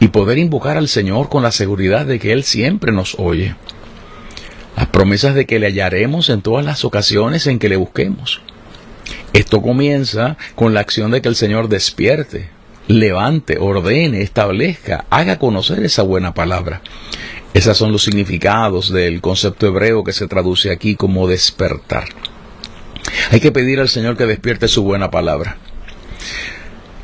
y 0.00 0.08
poder 0.08 0.38
invocar 0.38 0.78
al 0.78 0.88
Señor 0.88 1.28
con 1.28 1.42
la 1.42 1.52
seguridad 1.52 2.06
de 2.06 2.18
que 2.18 2.32
Él 2.32 2.44
siempre 2.44 2.92
nos 2.92 3.14
oye. 3.18 3.56
Las 4.74 4.86
promesas 4.86 5.34
de 5.34 5.44
que 5.44 5.58
le 5.58 5.66
hallaremos 5.66 6.30
en 6.30 6.40
todas 6.40 6.64
las 6.64 6.82
ocasiones 6.86 7.46
en 7.46 7.58
que 7.58 7.68
le 7.68 7.76
busquemos. 7.76 8.40
Esto 9.34 9.60
comienza 9.60 10.38
con 10.54 10.72
la 10.72 10.80
acción 10.80 11.10
de 11.10 11.20
que 11.20 11.28
el 11.28 11.36
Señor 11.36 11.68
despierte, 11.68 12.48
levante, 12.88 13.58
ordene, 13.58 14.22
establezca, 14.22 15.04
haga 15.10 15.38
conocer 15.38 15.84
esa 15.84 16.04
buena 16.04 16.32
palabra. 16.32 16.80
Esos 17.52 17.76
son 17.76 17.92
los 17.92 18.04
significados 18.04 18.92
del 18.92 19.20
concepto 19.20 19.66
hebreo 19.66 20.04
que 20.04 20.12
se 20.12 20.28
traduce 20.28 20.70
aquí 20.70 20.94
como 20.94 21.26
despertar. 21.26 22.04
Hay 23.30 23.40
que 23.40 23.52
pedir 23.52 23.80
al 23.80 23.88
Señor 23.88 24.16
que 24.16 24.26
despierte 24.26 24.68
su 24.68 24.82
buena 24.82 25.10
palabra. 25.10 25.56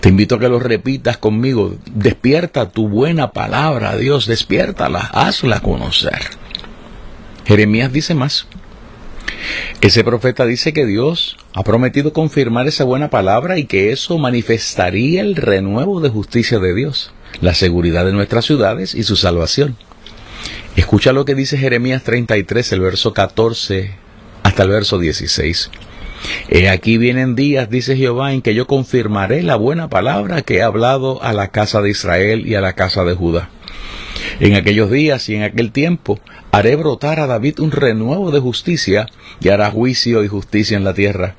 Te 0.01 0.11
invito 0.11 0.37
a 0.37 0.39
que 0.39 0.49
lo 0.49 0.61
repitas 0.61 1.17
conmigo. 1.17 1.77
Despierta 1.87 2.71
tu 2.71 2.89
buena 2.89 3.33
palabra, 3.33 3.97
Dios, 3.97 4.27
despiértala, 4.27 5.01
hazla 5.01 5.61
conocer. 5.61 6.21
Jeremías 7.45 7.93
dice 7.93 8.15
más. 8.15 8.47
Ese 9.81 10.05
profeta 10.05 10.47
dice 10.47 10.73
que 10.73 10.87
Dios 10.87 11.37
ha 11.55 11.63
prometido 11.63 12.13
confirmar 12.13 12.67
esa 12.69 12.85
buena 12.85 13.11
palabra 13.11 13.59
y 13.59 13.67
que 13.67 13.93
eso 13.93 14.19
manifestaría 14.19 15.21
el 15.23 15.37
renuevo 15.37 16.01
de 16.01 16.09
justicia 16.09 16.59
de 16.59 16.75
Dios, 16.75 17.13
la 17.41 17.55
seguridad 17.55 18.05
de 18.05 18.13
nuestras 18.13 18.45
ciudades 18.45 18.95
y 18.95 19.03
su 19.03 19.17
salvación. 19.17 19.77
Escucha 20.77 21.15
lo 21.15 21.25
que 21.25 21.35
dice 21.35 21.57
Jeremías 21.57 22.03
33, 22.03 22.73
el 22.73 22.81
verso 22.81 23.15
14 23.15 23.93
hasta 24.43 24.63
el 24.63 24.69
verso 24.69 24.99
16. 24.99 25.71
He 26.51 26.69
aquí 26.69 26.99
vienen 26.99 27.35
días, 27.35 27.71
dice 27.71 27.97
Jehová, 27.97 28.35
en 28.35 28.43
que 28.43 28.55
yo 28.55 28.67
confirmaré 28.67 29.43
la 29.43 29.57
buena 29.57 29.89
palabra 29.89 30.43
que 30.43 30.57
he 30.57 30.63
hablado 30.63 31.23
a 31.23 31.33
la 31.33 31.49
casa 31.49 31.81
de 31.81 31.89
Israel 31.89 32.47
y 32.47 32.57
a 32.57 32.61
la 32.61 32.75
casa 32.75 33.05
de 33.05 33.15
Judá. 33.15 33.49
En 34.39 34.55
aquellos 34.55 34.91
días 34.91 35.27
y 35.31 35.37
en 35.37 35.45
aquel 35.45 35.73
tiempo 35.73 36.21
haré 36.53 36.77
brotar 36.77 37.21
a 37.21 37.27
David 37.27 37.61
un 37.61 37.71
renuevo 37.71 38.31
de 38.31 38.41
justicia 38.41 39.07
y 39.41 39.49
hará 39.49 39.71
juicio 39.71 40.25
y 40.25 40.29
justicia 40.29 40.77
en 40.77 40.85
la 40.85 40.93
tierra. 40.93 41.37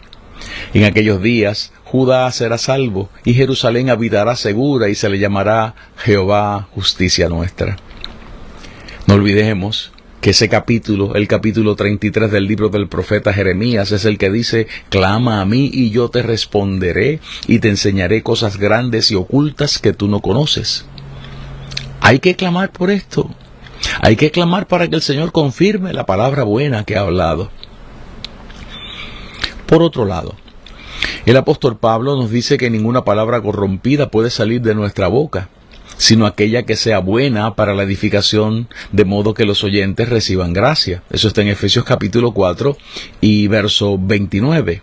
En 0.74 0.84
aquellos 0.84 1.22
días 1.22 1.74
Judá 1.84 2.32
será 2.32 2.58
salvo 2.58 3.12
y 3.24 3.36
Jerusalén 3.36 3.91
habitará 3.91 4.36
segura 4.36 4.89
y 4.89 4.96
se 4.96 5.10
le 5.10 5.20
llamará 5.20 5.75
Jehová 5.98 6.67
justicia 6.74 7.29
nuestra. 7.29 7.77
No 9.08 9.14
olvidemos 9.14 9.92
que 10.20 10.32
ese 10.32 10.50
capítulo, 10.50 11.16
el 11.16 11.30
capítulo 11.30 11.78
33 11.78 12.30
del 12.30 12.46
libro 12.46 12.68
del 12.68 12.90
profeta 12.90 13.32
Jeremías, 13.32 13.94
es 13.94 14.04
el 14.04 14.18
que 14.18 14.30
dice, 14.30 14.68
clama 14.90 15.40
a 15.40 15.46
mí 15.46 15.70
y 15.74 15.92
yo 15.92 16.10
te 16.10 16.22
responderé 16.22 17.22
y 17.48 17.60
te 17.60 17.70
enseñaré 17.70 18.22
cosas 18.22 18.58
grandes 18.58 19.10
y 19.10 19.16
ocultas 19.16 19.80
que 19.80 19.94
tú 19.94 20.10
no 20.10 20.20
conoces. 20.20 20.86
Hay 22.02 22.20
que 22.20 22.36
clamar 22.36 22.74
por 22.74 22.92
esto. 22.92 23.30
Hay 24.02 24.18
que 24.18 24.30
clamar 24.30 24.68
para 24.68 24.90
que 24.90 24.96
el 24.98 25.02
Señor 25.02 25.32
confirme 25.32 25.94
la 25.94 26.06
palabra 26.06 26.44
buena 26.44 26.84
que 26.84 26.98
ha 26.98 27.02
hablado. 27.02 27.50
Por 29.68 29.84
otro 29.84 30.04
lado, 30.04 30.36
el 31.26 31.38
apóstol 31.38 31.78
Pablo 31.78 32.18
nos 32.18 32.30
dice 32.30 32.58
que 32.58 32.70
ninguna 32.70 33.06
palabra 33.06 33.42
corrompida 33.42 34.10
puede 34.10 34.32
salir 34.32 34.62
de 34.62 34.76
nuestra 34.76 35.08
boca, 35.08 35.48
sino 35.98 36.25
aquella 36.25 36.63
que 36.63 36.75
sea 36.75 37.00
buena 37.00 37.56
para 37.56 37.74
la 37.74 37.84
edificación, 37.84 38.68
de 38.92 39.06
modo 39.06 39.34
que 39.34 39.46
los 39.46 39.63
oyentes 39.63 40.10
reciban 40.10 40.54
gracia. 40.54 41.04
Eso 41.10 41.27
está 41.27 41.42
en 41.42 41.50
Efesios 41.50 41.86
capítulo 41.86 42.32
4 42.32 42.77
y 43.22 43.48
verso 43.48 43.98
29. 44.00 44.82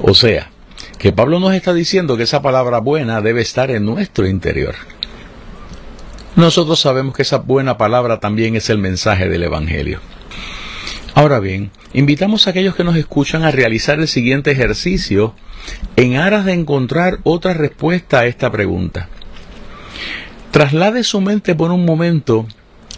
O 0.00 0.14
sea, 0.14 0.50
que 0.98 1.12
Pablo 1.12 1.40
nos 1.40 1.54
está 1.54 1.72
diciendo 1.72 2.16
que 2.16 2.24
esa 2.24 2.42
palabra 2.42 2.78
buena 2.78 3.20
debe 3.20 3.42
estar 3.42 3.70
en 3.70 3.84
nuestro 3.84 4.26
interior. 4.26 4.74
Nosotros 6.34 6.80
sabemos 6.80 7.14
que 7.14 7.22
esa 7.22 7.38
buena 7.38 7.76
palabra 7.76 8.18
también 8.18 8.56
es 8.56 8.70
el 8.70 8.78
mensaje 8.78 9.28
del 9.28 9.42
Evangelio. 9.42 10.00
Ahora 11.14 11.40
bien, 11.40 11.70
invitamos 11.92 12.46
a 12.46 12.50
aquellos 12.50 12.74
que 12.74 12.84
nos 12.84 12.96
escuchan 12.96 13.44
a 13.44 13.50
realizar 13.50 14.00
el 14.00 14.08
siguiente 14.08 14.50
ejercicio 14.50 15.34
en 15.96 16.16
aras 16.16 16.46
de 16.46 16.54
encontrar 16.54 17.18
otra 17.22 17.52
respuesta 17.52 18.20
a 18.20 18.26
esta 18.26 18.50
pregunta. 18.50 19.08
Traslade 20.52 21.02
su 21.02 21.22
mente 21.22 21.54
por 21.54 21.70
un 21.70 21.86
momento 21.86 22.46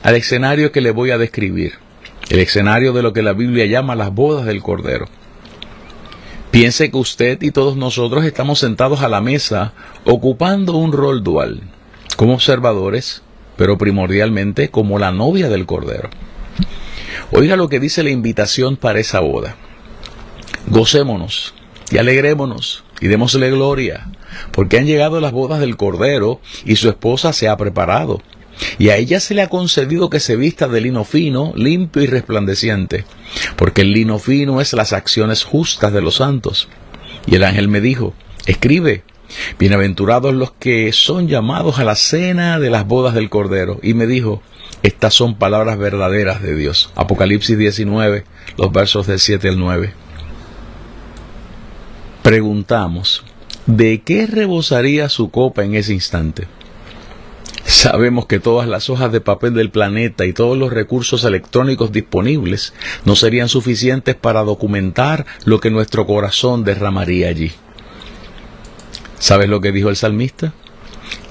al 0.03 0.17
escenario 0.17 0.73
que 0.73 0.81
le 0.81 0.91
voy 0.91 1.13
a 1.13 1.19
describir, 1.19 1.75
el 2.29 2.41
escenario 2.41 2.93
de 2.93 3.01
lo 3.01 3.13
que 3.13 3.23
la 3.23 3.33
Biblia 3.33 3.65
llama 3.67 3.95
las 3.95 4.13
bodas 4.13 4.45
del 4.45 4.61
Cordero. 4.61 5.07
Piense 6.51 6.91
que 6.91 6.97
usted 6.97 7.41
y 7.43 7.53
todos 7.53 7.77
nosotros 7.77 8.25
estamos 8.25 8.59
sentados 8.59 9.03
a 9.03 9.09
la 9.09 9.21
mesa 9.21 9.73
ocupando 10.05 10.77
un 10.77 10.91
rol 10.91 11.23
dual, 11.23 11.61
como 12.17 12.35
observadores, 12.35 13.23
pero 13.57 13.79
primordialmente 13.79 14.71
como 14.71 14.99
la 14.99 15.13
novia 15.13 15.49
del 15.49 15.65
Cordero. 15.65 16.11
Oiga 17.31 17.55
lo 17.55 17.69
que 17.69 17.79
dice 17.79 18.03
la 18.03 18.11
invitación 18.11 18.77
para 18.77 18.99
esa 18.99 19.21
boda. 19.21 19.55
Gocémonos 20.67 21.55
y 21.93 21.99
alegrémonos 21.99 22.83
y 23.01 23.07
démosle 23.07 23.49
gloria, 23.53 24.09
porque 24.53 24.79
han 24.79 24.87
llegado 24.87 25.21
las 25.21 25.33
bodas 25.33 25.61
del 25.61 25.77
Cordero 25.77 26.41
y 26.65 26.77
su 26.77 26.89
esposa 26.89 27.33
se 27.33 27.49
ha 27.49 27.57
preparado. 27.57 28.23
Y 28.79 28.91
a 28.91 28.97
ella 28.97 29.21
se 29.21 29.35
le 29.35 29.43
ha 29.43 29.49
concedido 29.49 30.11
que 30.11 30.21
se 30.21 30.37
vista 30.37 30.69
de 30.69 30.81
lino 30.81 31.05
fino, 31.05 31.53
limpio 31.57 32.03
y 32.03 32.07
resplandeciente, 32.07 33.05
porque 33.57 33.83
el 33.83 33.93
lino 33.93 34.19
fino 34.19 34.61
es 34.61 34.73
las 34.73 34.93
acciones 34.93 35.45
justas 35.45 35.93
de 35.93 36.01
los 36.01 36.17
santos. 36.17 36.69
Y 37.27 37.35
el 37.37 37.45
ángel 37.45 37.69
me 37.69 37.81
dijo, 37.81 38.15
escribe, 38.47 39.03
bienaventurados 39.59 40.35
los 40.35 40.53
que 40.53 40.93
son 40.93 41.29
llamados 41.29 41.79
a 41.79 41.85
la 41.85 41.97
cena 41.97 42.59
de 42.59 42.71
las 42.71 42.87
bodas 42.87 43.15
del 43.15 43.31
Cordero. 43.31 43.81
Y 43.83 43.95
me 43.95 44.07
dijo, 44.07 44.43
estas 44.83 45.15
son 45.15 45.37
palabras 45.37 45.79
verdaderas 45.79 46.43
de 46.43 46.55
Dios. 46.55 46.93
Apocalipsis 46.95 47.57
19, 47.57 48.25
los 48.59 48.73
versos 48.73 49.07
del 49.07 49.19
7 49.19 49.49
al 49.49 49.59
9. 49.59 49.93
Preguntamos, 52.23 53.25
¿de 53.67 54.03
qué 54.03 54.27
rebosaría 54.27 55.09
su 55.09 55.31
copa 55.31 55.65
en 55.65 55.75
ese 55.75 55.93
instante? 55.93 56.47
Sabemos 57.65 58.27
que 58.27 58.41
todas 58.41 58.69
las 58.69 58.91
hojas 58.91 59.11
de 59.11 59.21
papel 59.21 59.55
del 59.55 59.71
planeta 59.71 60.27
y 60.27 60.33
todos 60.35 60.57
los 60.57 60.73
recursos 60.73 61.25
electrónicos 61.25 61.93
disponibles 61.93 62.75
no 63.05 63.17
serían 63.17 63.49
suficientes 63.49 64.15
para 64.15 64.43
documentar 64.43 65.25
lo 65.45 65.61
que 65.61 65.71
nuestro 65.71 66.07
corazón 66.07 66.65
derramaría 66.65 67.29
allí. 67.29 67.53
¿Sabes 69.19 69.49
lo 69.49 69.61
que 69.61 69.73
dijo 69.73 69.89
el 69.89 69.97
salmista? 69.97 70.53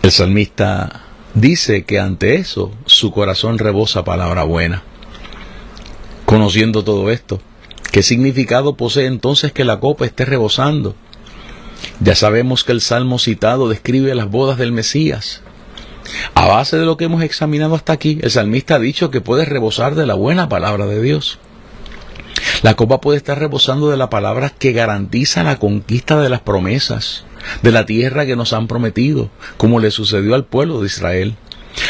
El 0.01 0.11
salmista 0.11 1.03
dice 1.35 1.83
que 1.83 1.99
ante 1.99 2.35
eso 2.35 2.71
su 2.85 3.11
corazón 3.11 3.59
rebosa 3.59 4.03
palabra 4.03 4.43
buena. 4.43 4.83
Conociendo 6.25 6.83
todo 6.83 7.11
esto, 7.11 7.39
¿qué 7.91 8.01
significado 8.01 8.75
posee 8.75 9.05
entonces 9.05 9.51
que 9.51 9.63
la 9.63 9.79
copa 9.79 10.05
esté 10.05 10.25
rebosando? 10.25 10.95
Ya 11.99 12.15
sabemos 12.15 12.63
que 12.63 12.71
el 12.71 12.81
salmo 12.81 13.19
citado 13.19 13.69
describe 13.69 14.13
las 14.15 14.29
bodas 14.29 14.57
del 14.57 14.71
Mesías. 14.71 15.41
A 16.33 16.47
base 16.47 16.77
de 16.77 16.85
lo 16.85 16.97
que 16.97 17.05
hemos 17.05 17.23
examinado 17.23 17.75
hasta 17.75 17.93
aquí, 17.93 18.19
el 18.21 18.31
salmista 18.31 18.75
ha 18.75 18.79
dicho 18.79 19.09
que 19.11 19.21
puede 19.21 19.45
rebosar 19.45 19.95
de 19.95 20.05
la 20.05 20.15
buena 20.15 20.49
palabra 20.49 20.85
de 20.85 21.01
Dios. 21.01 21.39
La 22.61 22.75
copa 22.75 22.99
puede 22.99 23.17
estar 23.17 23.39
rebosando 23.39 23.89
de 23.89 23.97
la 23.97 24.09
palabra 24.09 24.49
que 24.49 24.71
garantiza 24.71 25.43
la 25.43 25.59
conquista 25.59 26.19
de 26.19 26.29
las 26.29 26.41
promesas, 26.41 27.25
de 27.61 27.71
la 27.71 27.85
tierra 27.85 28.25
que 28.25 28.35
nos 28.35 28.53
han 28.53 28.67
prometido, 28.67 29.29
como 29.57 29.79
le 29.79 29.91
sucedió 29.91 30.35
al 30.35 30.45
pueblo 30.45 30.81
de 30.81 30.87
Israel. 30.87 31.35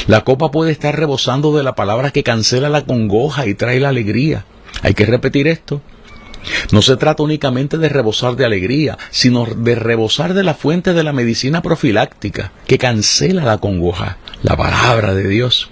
La 0.07 0.23
copa 0.23 0.51
puede 0.51 0.71
estar 0.71 0.97
rebosando 0.97 1.55
de 1.55 1.63
la 1.63 1.75
palabra 1.75 2.11
que 2.11 2.23
cancela 2.23 2.69
la 2.69 2.85
congoja 2.85 3.47
y 3.47 3.53
trae 3.53 3.79
la 3.79 3.89
alegría. 3.89 4.45
Hay 4.81 4.93
que 4.93 5.05
repetir 5.05 5.47
esto. 5.47 5.81
No 6.71 6.81
se 6.81 6.97
trata 6.97 7.23
únicamente 7.23 7.77
de 7.77 7.89
rebosar 7.89 8.35
de 8.35 8.45
alegría, 8.45 8.97
sino 9.11 9.45
de 9.45 9.75
rebosar 9.75 10.33
de 10.33 10.43
la 10.43 10.53
fuente 10.53 10.93
de 10.93 11.03
la 11.03 11.13
medicina 11.13 11.61
profiláctica, 11.61 12.51
que 12.67 12.77
cancela 12.77 13.43
la 13.43 13.57
congoja, 13.57 14.17
la 14.41 14.57
palabra 14.57 15.13
de 15.13 15.27
Dios. 15.27 15.69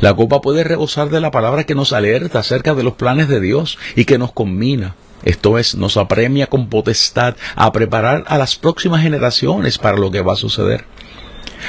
La 0.00 0.14
copa 0.14 0.40
puede 0.40 0.64
rebosar 0.64 1.10
de 1.10 1.20
la 1.20 1.30
palabra 1.30 1.64
que 1.64 1.74
nos 1.74 1.92
alerta 1.92 2.40
acerca 2.40 2.74
de 2.74 2.82
los 2.82 2.94
planes 2.94 3.28
de 3.28 3.40
Dios 3.40 3.78
y 3.96 4.04
que 4.04 4.18
nos 4.18 4.32
combina. 4.32 4.94
Esto 5.24 5.58
es, 5.58 5.76
nos 5.76 5.96
apremia 5.96 6.48
con 6.48 6.68
potestad 6.68 7.36
a 7.54 7.72
preparar 7.72 8.24
a 8.26 8.38
las 8.38 8.56
próximas 8.56 9.02
generaciones 9.02 9.78
para 9.78 9.96
lo 9.96 10.10
que 10.10 10.20
va 10.20 10.32
a 10.32 10.36
suceder. 10.36 10.84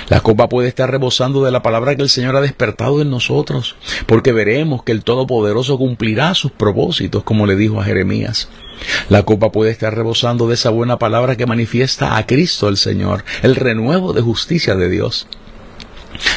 La 0.10 0.22
copa 0.22 0.50
puede 0.50 0.68
estar 0.68 0.90
rebosando 0.90 1.44
de 1.44 1.52
la 1.52 1.64
palabra 1.64 1.96
que 1.96 2.02
el 2.02 2.10
Señor 2.10 2.36
ha 2.36 2.42
despertado 2.42 3.02
en 3.02 3.10
nosotros, 3.10 3.76
porque 4.06 4.32
veremos 4.32 4.84
que 4.84 4.92
el 4.92 5.04
Todopoderoso 5.04 5.78
cumplirá 5.78 6.34
sus 6.36 6.52
propósitos, 6.52 7.24
como 7.24 7.46
le 7.46 7.56
dijo 7.56 7.80
a 7.80 7.86
Jeremías. 7.86 8.50
La 9.10 9.24
copa 9.24 9.52
puede 9.52 9.72
estar 9.72 9.96
rebosando 9.96 10.48
de 10.48 10.56
esa 10.56 10.70
buena 10.70 11.00
palabra 11.00 11.36
que 11.36 11.46
manifiesta 11.46 12.18
a 12.18 12.26
Cristo 12.26 12.68
el 12.70 12.78
Señor, 12.78 13.24
el 13.42 13.56
renuevo 13.56 14.14
de 14.14 14.22
justicia 14.22 14.76
de 14.76 14.90
Dios. 14.90 15.28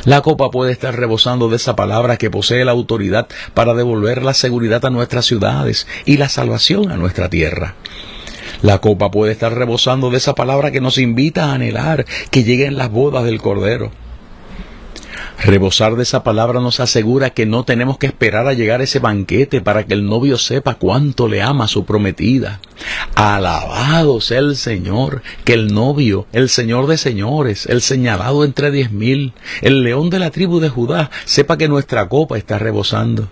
La 0.05 0.23
copa 0.23 0.51
puede 0.51 0.73
estar 0.73 0.97
rebosando 0.97 1.49
de 1.49 1.57
esa 1.57 1.77
palabra 1.77 2.17
que 2.17 2.31
posee 2.31 2.65
la 2.65 2.73
autoridad 2.73 3.29
para 3.55 3.75
devolver 3.75 4.23
la 4.23 4.35
seguridad 4.35 4.85
a 4.85 4.91
nuestras 4.91 5.27
ciudades 5.27 5.87
y 6.05 6.17
la 6.17 6.29
salvación 6.29 6.91
a 6.91 6.97
nuestra 6.97 7.29
tierra. 7.29 7.75
La 8.63 8.79
copa 8.79 9.11
puede 9.11 9.33
estar 9.33 9.55
rebosando 9.55 10.11
de 10.11 10.17
esa 10.17 10.35
palabra 10.35 10.71
que 10.71 10.81
nos 10.81 10.99
invita 10.99 11.47
a 11.47 11.55
anhelar 11.55 12.07
que 12.31 12.45
lleguen 12.45 12.77
las 12.77 12.91
bodas 12.91 13.25
del 13.25 13.41
Cordero. 13.41 13.91
Rebosar 15.39 15.97
de 15.97 16.03
esa 16.03 16.25
palabra 16.25 16.61
nos 16.61 16.81
asegura 16.81 17.31
que 17.31 17.45
no 17.45 17.65
tenemos 17.65 17.99
que 17.99 18.07
esperar 18.07 18.49
a 18.49 18.55
llegar 18.55 18.81
a 18.81 18.85
ese 18.85 18.99
banquete 18.99 19.61
para 19.61 19.85
que 19.85 19.93
el 19.93 20.07
novio 20.07 20.39
sepa 20.39 20.77
cuánto 20.77 21.29
le 21.29 21.43
ama 21.43 21.69
su 21.69 21.85
prometida. 21.85 22.61
Alabado 23.15 24.21
sea 24.23 24.39
el 24.39 24.57
Señor, 24.57 25.23
que 25.45 25.53
el 25.53 25.75
novio, 25.75 26.27
el 26.33 26.49
Señor 26.49 26.87
de 26.87 26.97
señores, 26.97 27.67
el 27.67 27.83
señalado 27.83 28.45
entre 28.45 28.71
diez 28.71 28.91
mil, 28.91 29.35
el 29.61 29.83
león 29.83 30.09
de 30.09 30.19
la 30.19 30.31
tribu 30.31 30.59
de 30.59 30.71
Judá, 30.71 31.11
sepa 31.27 31.59
que 31.59 31.69
nuestra 31.69 32.09
copa 32.09 32.39
está 32.39 32.59
rebosando. 32.59 33.29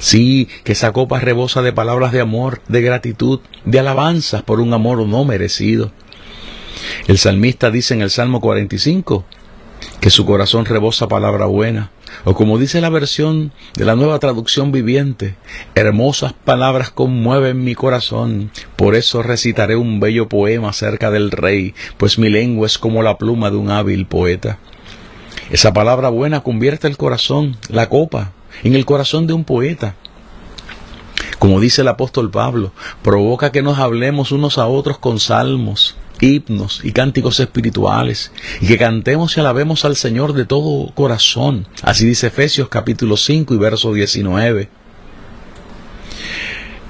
Sí, 0.00 0.48
que 0.64 0.72
esa 0.72 0.92
copa 0.92 1.20
rebosa 1.20 1.60
de 1.60 1.74
palabras 1.74 2.10
de 2.10 2.20
amor, 2.20 2.62
de 2.68 2.80
gratitud, 2.80 3.40
de 3.66 3.80
alabanzas 3.80 4.42
por 4.42 4.58
un 4.58 4.72
amor 4.72 5.06
no 5.06 5.26
merecido. 5.26 5.92
El 7.06 7.18
salmista 7.18 7.70
dice 7.70 7.92
en 7.92 8.00
el 8.00 8.08
Salmo 8.08 8.40
45, 8.40 9.26
que 10.00 10.08
su 10.08 10.24
corazón 10.24 10.64
rebosa 10.64 11.06
palabra 11.06 11.44
buena, 11.44 11.90
o 12.24 12.32
como 12.34 12.56
dice 12.56 12.80
la 12.80 12.88
versión 12.88 13.52
de 13.74 13.84
la 13.84 13.94
nueva 13.94 14.18
traducción 14.18 14.72
viviente, 14.72 15.36
hermosas 15.74 16.32
palabras 16.32 16.90
conmueven 16.90 17.62
mi 17.62 17.74
corazón, 17.74 18.50
por 18.76 18.94
eso 18.94 19.22
recitaré 19.22 19.76
un 19.76 20.00
bello 20.00 20.30
poema 20.30 20.70
acerca 20.70 21.10
del 21.10 21.30
rey, 21.30 21.74
pues 21.98 22.18
mi 22.18 22.30
lengua 22.30 22.66
es 22.66 22.78
como 22.78 23.02
la 23.02 23.18
pluma 23.18 23.50
de 23.50 23.56
un 23.56 23.70
hábil 23.70 24.06
poeta. 24.06 24.58
Esa 25.50 25.74
palabra 25.74 26.08
buena 26.08 26.40
convierte 26.40 26.88
el 26.88 26.96
corazón, 26.96 27.58
la 27.68 27.90
copa, 27.90 28.32
en 28.62 28.74
el 28.74 28.84
corazón 28.84 29.26
de 29.26 29.32
un 29.32 29.44
poeta, 29.44 29.94
como 31.38 31.60
dice 31.60 31.82
el 31.82 31.88
apóstol 31.88 32.30
Pablo, 32.30 32.72
provoca 33.02 33.52
que 33.52 33.62
nos 33.62 33.78
hablemos 33.78 34.32
unos 34.32 34.58
a 34.58 34.66
otros 34.66 34.98
con 34.98 35.18
salmos, 35.18 35.96
himnos 36.20 36.80
y 36.84 36.92
cánticos 36.92 37.40
espirituales, 37.40 38.30
y 38.60 38.66
que 38.66 38.78
cantemos 38.78 39.36
y 39.36 39.40
alabemos 39.40 39.84
al 39.84 39.96
Señor 39.96 40.34
de 40.34 40.44
todo 40.44 40.92
corazón. 40.94 41.66
Así 41.82 42.04
dice 42.06 42.26
Efesios 42.26 42.68
capítulo 42.68 43.16
5 43.16 43.54
y 43.54 43.58
verso 43.58 43.92
19. 43.92 44.68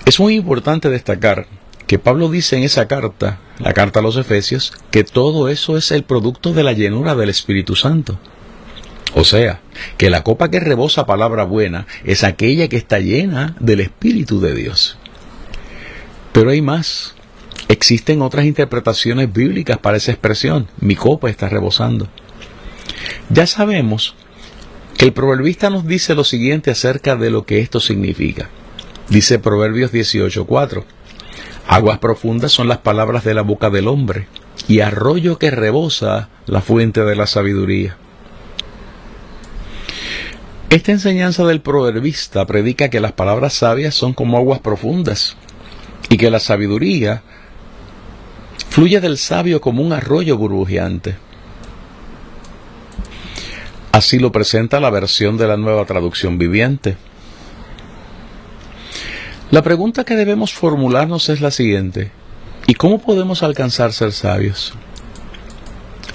Es 0.05 0.19
muy 0.19 0.35
importante 0.35 0.91
destacar 0.91 1.47
que 1.87 1.99
Pablo 1.99 2.29
dice 2.29 2.57
en 2.57 2.65
esa 2.65 2.89
carta, 2.89 3.39
la 3.59 3.73
carta 3.73 4.01
a 4.01 4.03
los 4.03 4.17
Efesios, 4.17 4.73
que 4.91 5.05
todo 5.05 5.49
eso 5.49 5.77
es 5.77 5.91
el 5.93 6.03
producto 6.03 6.53
de 6.53 6.65
la 6.65 6.73
llenura 6.73 7.15
del 7.15 7.29
Espíritu 7.29 7.77
Santo. 7.77 8.19
O 9.15 9.25
sea, 9.25 9.61
que 9.97 10.11
la 10.11 10.23
copa 10.23 10.51
que 10.51 10.61
rebosa 10.61 11.07
palabra 11.07 11.45
buena 11.45 11.87
es 12.05 12.25
aquella 12.25 12.69
que 12.69 12.77
está 12.77 13.01
llena 13.01 13.57
del 13.59 13.81
Espíritu 13.81 14.41
de 14.41 14.55
Dios. 14.55 14.99
Pero 16.33 16.51
hay 16.51 16.63
más. 16.63 17.15
Existen 17.69 18.23
otras 18.23 18.47
interpretaciones 18.47 19.33
bíblicas 19.33 19.79
para 19.79 19.97
esa 19.97 20.13
expresión. 20.13 20.69
Mi 20.81 20.97
copa 20.97 21.29
está 21.29 21.49
rebosando. 21.49 22.09
Ya 23.31 23.47
sabemos 23.47 24.15
que 24.97 25.07
el 25.07 25.13
proverbista 25.13 25.71
nos 25.71 25.87
dice 25.87 26.15
lo 26.15 26.25
siguiente 26.25 26.71
acerca 26.71 27.17
de 27.17 27.31
lo 27.31 27.47
que 27.47 27.61
esto 27.61 27.81
significa. 27.81 28.49
Dice 29.09 29.39
Proverbios 29.39 29.93
18:4. 29.93 30.85
Aguas 31.67 31.99
profundas 31.99 32.53
son 32.53 32.69
las 32.69 32.79
palabras 32.79 33.25
de 33.25 33.35
la 33.35 33.43
boca 33.43 33.71
del 33.71 33.89
hombre, 33.89 34.27
y 34.69 34.81
arroyo 34.81 35.39
que 35.39 35.51
rebosa 35.51 36.29
la 36.47 36.61
fuente 36.61 37.05
de 37.05 37.17
la 37.17 37.27
sabiduría. 37.27 37.97
Esta 40.71 40.93
enseñanza 40.93 41.45
del 41.45 41.61
proverbista 41.61 42.47
predica 42.47 42.91
que 42.91 43.01
las 43.01 43.11
palabras 43.11 43.55
sabias 43.55 43.93
son 43.93 44.13
como 44.13 44.39
aguas 44.39 44.61
profundas 44.61 45.37
y 46.09 46.17
que 46.17 46.31
la 46.31 46.39
sabiduría 46.39 47.25
fluye 48.69 49.01
del 49.01 49.19
sabio 49.19 49.61
como 49.61 49.83
un 49.83 49.93
arroyo 49.93 50.39
burbujeante. 50.39 51.17
Así 53.91 54.21
lo 54.21 54.31
presenta 54.31 54.79
la 54.79 54.91
versión 54.91 55.37
de 55.37 55.49
la 55.49 55.57
nueva 55.57 55.85
traducción 55.87 56.39
viviente. 56.39 56.97
La 59.51 59.63
pregunta 59.63 60.05
que 60.05 60.15
debemos 60.15 60.53
formularnos 60.53 61.31
es 61.31 61.41
la 61.41 61.51
siguiente. 61.51 62.13
¿Y 62.69 62.75
cómo 62.75 63.01
podemos 63.01 63.43
alcanzar 63.43 63.93
ser 63.93 64.13
sabios? 64.13 64.73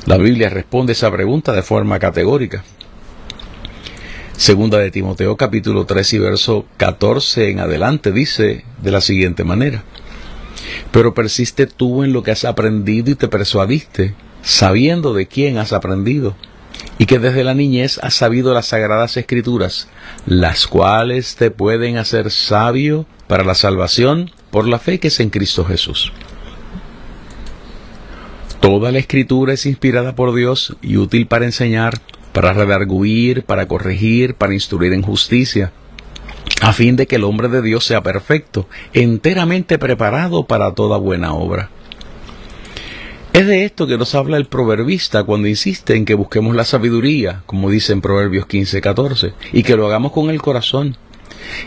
La 0.06 0.16
Biblia 0.16 0.50
responde 0.50 0.94
esa 0.94 1.12
pregunta 1.12 1.52
de 1.52 1.62
forma 1.62 2.00
categórica. 2.00 2.64
Segunda 4.38 4.80
de 4.80 4.92
Timoteo 4.92 5.38
capítulo 5.38 5.86
3 5.86 6.14
y 6.14 6.20
verso 6.20 6.66
14 6.76 7.52
en 7.52 7.62
adelante 7.62 8.12
dice 8.12 8.66
de 8.82 8.92
la 8.92 9.00
siguiente 9.00 9.46
manera. 9.46 9.86
Pero 10.92 11.14
persiste 11.14 11.68
tú 11.68 12.04
en 12.04 12.12
lo 12.12 12.22
que 12.22 12.32
has 12.32 12.44
aprendido 12.44 13.12
y 13.12 13.16
te 13.16 13.30
persuadiste, 13.30 14.14
sabiendo 14.42 15.14
de 15.14 15.28
quién 15.28 15.58
has 15.58 15.72
aprendido, 15.72 16.36
y 16.98 17.06
que 17.06 17.18
desde 17.18 17.46
la 17.46 17.54
niñez 17.54 17.98
has 18.04 18.14
sabido 18.14 18.54
las 18.54 18.68
sagradas 18.68 19.16
escrituras, 19.16 19.88
las 20.26 20.68
cuales 20.68 21.38
te 21.38 21.50
pueden 21.50 21.98
hacer 21.98 22.30
sabio 22.30 23.06
para 23.28 23.46
la 23.46 23.56
salvación 23.56 24.32
por 24.52 24.68
la 24.68 24.80
fe 24.80 25.00
que 25.00 25.08
es 25.08 25.20
en 25.22 25.30
Cristo 25.30 25.64
Jesús. 25.64 26.12
Toda 28.60 28.92
la 28.92 29.00
escritura 29.00 29.54
es 29.54 29.66
inspirada 29.66 30.14
por 30.16 30.36
Dios 30.36 30.76
y 30.82 30.98
útil 30.98 31.28
para 31.28 31.46
enseñar, 31.46 32.02
para 32.36 32.52
redarguir, 32.52 33.44
para 33.44 33.66
corregir, 33.66 34.36
para 34.36 34.54
instruir 34.54 34.92
en 34.92 35.02
justicia, 35.02 35.72
a 36.62 36.74
fin 36.74 36.98
de 36.98 37.08
que 37.08 37.16
el 37.16 37.24
hombre 37.24 37.48
de 37.48 37.62
Dios 37.62 37.86
sea 37.86 38.04
perfecto, 38.04 38.68
enteramente 38.92 39.80
preparado 39.80 40.46
para 40.46 40.74
toda 40.74 40.98
buena 40.98 41.34
obra. 41.34 41.70
Es 43.32 43.48
de 43.48 43.64
esto 43.64 43.88
que 43.88 43.98
nos 43.98 44.16
habla 44.16 44.36
el 44.36 44.48
proverbista 44.48 45.24
cuando 45.24 45.48
insiste 45.48 45.96
en 45.96 46.04
que 46.04 46.14
busquemos 46.14 46.58
la 46.58 46.66
sabiduría, 46.66 47.42
como 47.46 47.70
dice 47.70 47.94
en 47.94 48.02
Proverbios 48.02 48.48
15:14, 48.48 49.34
y 49.54 49.64
que 49.64 49.78
lo 49.78 49.88
hagamos 49.88 50.12
con 50.12 50.30
el 50.30 50.42
corazón, 50.42 50.98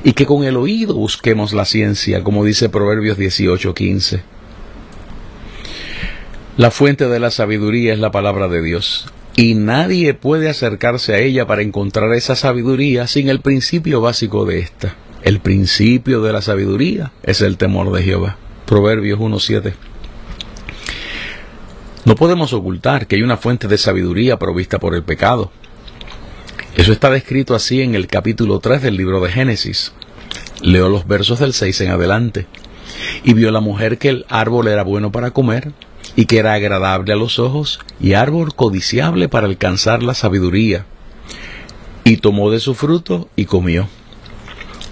y 0.04 0.12
que 0.12 0.26
con 0.26 0.44
el 0.44 0.59
oído 0.59 0.92
busquemos 0.92 1.54
la 1.54 1.64
ciencia, 1.64 2.22
como 2.22 2.44
dice 2.44 2.68
Proverbios 2.68 3.16
18:15. 3.16 4.20
La 6.59 6.70
fuente 6.70 7.09
de 7.09 7.20
la 7.20 7.31
sabiduría 7.31 7.94
es 7.94 8.00
la 8.00 8.11
palabra 8.11 8.48
de 8.48 8.61
Dios, 8.61 9.07
y 9.38 9.55
nadie 9.55 10.14
puede 10.14 10.48
acercarse 10.48 11.14
a 11.14 11.18
ella 11.20 11.46
para 11.46 11.62
encontrar 11.62 12.12
esa 12.12 12.35
sabiduría 12.35 13.07
sin 13.07 13.29
el 13.29 13.40
principio 13.40 14.01
básico 14.01 14.44
de 14.44 14.59
esta. 14.59 14.96
El 15.22 15.38
principio 15.38 16.20
de 16.22 16.33
la 16.33 16.42
sabiduría 16.42 17.12
es 17.22 17.40
el 17.40 17.57
temor 17.57 17.92
de 17.92 18.03
Jehová. 18.03 18.37
Proverbios 18.66 19.20
1.7. 19.20 19.74
No 22.05 22.16
podemos 22.16 22.53
ocultar 22.53 23.07
que 23.07 23.14
hay 23.14 23.22
una 23.22 23.37
fuente 23.37 23.68
de 23.68 23.79
sabiduría 23.79 24.40
provista 24.40 24.81
por 24.81 24.96
el 24.96 25.05
pecado. 25.05 25.53
Eso 26.74 26.90
está 26.90 27.09
descrito 27.09 27.55
así 27.55 27.81
en 27.81 27.94
el 27.94 28.09
capítulo 28.09 28.59
3 28.59 28.83
del 28.83 28.96
libro 28.96 29.20
de 29.20 29.31
Génesis. 29.31 29.92
Leo 30.62 30.88
los 30.88 31.07
versos 31.07 31.38
del 31.38 31.53
6 31.53 31.83
en 31.83 31.90
adelante. 31.92 32.46
Y 33.22 33.35
vio 33.35 33.53
la 33.53 33.61
mujer 33.61 33.98
que 33.98 34.09
el 34.09 34.27
árbol 34.29 34.66
era 34.66 34.83
bueno 34.83 35.12
para 35.12 35.31
comer 35.31 35.72
y 36.18 36.26
que 36.26 36.38
era 36.38 36.54
agradable 36.54 37.12
a 37.12 37.16
los 37.16 37.38
ojos 37.38 37.78
y 38.00 38.14
árbol 38.14 38.52
codiciable 38.52 39.28
para 39.28 39.46
alcanzar 39.46 40.02
la 40.02 40.14
sabiduría. 40.14 40.85
Y 42.02 42.16
tomó 42.16 42.50
de 42.50 42.59
su 42.59 42.74
fruto 42.74 43.28
y 43.37 43.44
comió. 43.44 43.87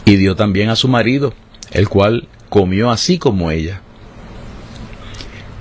Y 0.04 0.14
dio 0.14 0.36
también 0.36 0.68
a 0.68 0.76
su 0.76 0.86
marido, 0.86 1.34
el 1.72 1.88
cual 1.88 2.28
comió 2.48 2.92
así 2.92 3.18
como 3.18 3.50
ella. 3.50 3.82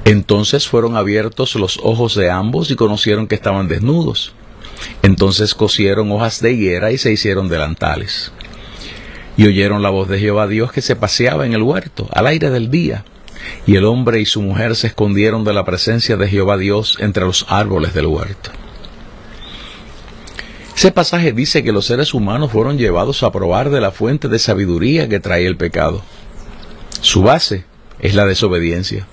Entonces 0.03 0.67
fueron 0.67 0.97
abiertos 0.97 1.55
los 1.55 1.79
ojos 1.81 2.13
de 2.13 2.29
ambos 2.29 2.69
y 2.69 2.75
conocieron 2.75 3.25
que 3.25 3.33
estaban 3.33 3.67
desnudos. 3.67 4.33
Entonces 5.01 5.55
cosieron 5.55 6.11
hojas 6.11 6.41
de 6.41 6.51
higuera 6.51 6.91
y 6.91 6.99
se 6.99 7.11
hicieron 7.11 7.49
delantales. 7.49 8.31
Y 9.35 9.47
oyeron 9.47 9.81
la 9.81 9.89
voz 9.89 10.09
de 10.09 10.19
Jehová 10.19 10.45
Dios 10.45 10.71
que 10.71 10.83
se 10.83 10.95
paseaba 10.95 11.47
en 11.47 11.53
el 11.53 11.63
huerto, 11.63 12.07
al 12.11 12.27
aire 12.27 12.51
del 12.51 12.69
día. 12.69 13.03
Y 13.65 13.75
el 13.75 13.85
hombre 13.85 14.19
y 14.19 14.25
su 14.25 14.41
mujer 14.41 14.75
se 14.75 14.87
escondieron 14.87 15.43
de 15.43 15.53
la 15.53 15.65
presencia 15.65 16.17
de 16.17 16.27
Jehová 16.27 16.57
Dios 16.57 16.97
entre 16.99 17.25
los 17.25 17.45
árboles 17.49 17.93
del 17.93 18.07
huerto. 18.07 18.51
Ese 20.75 20.91
pasaje 20.91 21.31
dice 21.31 21.63
que 21.63 21.71
los 21.71 21.85
seres 21.85 22.13
humanos 22.13 22.51
fueron 22.51 22.77
llevados 22.77 23.23
a 23.23 23.31
probar 23.31 23.69
de 23.69 23.81
la 23.81 23.91
fuente 23.91 24.27
de 24.27 24.39
sabiduría 24.39 25.07
que 25.07 25.19
trae 25.19 25.45
el 25.45 25.55
pecado. 25.55 26.03
Su 27.01 27.23
base 27.23 27.63
es 27.99 28.13
la 28.13 28.25
desobediencia. 28.25 29.07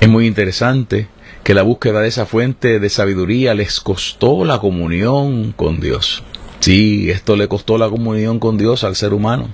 Es 0.00 0.08
muy 0.08 0.26
interesante 0.26 1.08
que 1.44 1.54
la 1.54 1.62
búsqueda 1.62 2.00
de 2.00 2.08
esa 2.08 2.26
fuente 2.26 2.78
de 2.78 2.88
sabiduría 2.90 3.54
les 3.54 3.80
costó 3.80 4.44
la 4.44 4.58
comunión 4.58 5.52
con 5.52 5.80
Dios. 5.80 6.22
Sí, 6.60 7.10
esto 7.10 7.36
le 7.36 7.48
costó 7.48 7.78
la 7.78 7.88
comunión 7.88 8.38
con 8.38 8.58
Dios 8.58 8.84
al 8.84 8.96
ser 8.96 9.14
humano. 9.14 9.48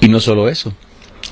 Y 0.00 0.08
no 0.08 0.20
solo 0.20 0.48
eso, 0.48 0.72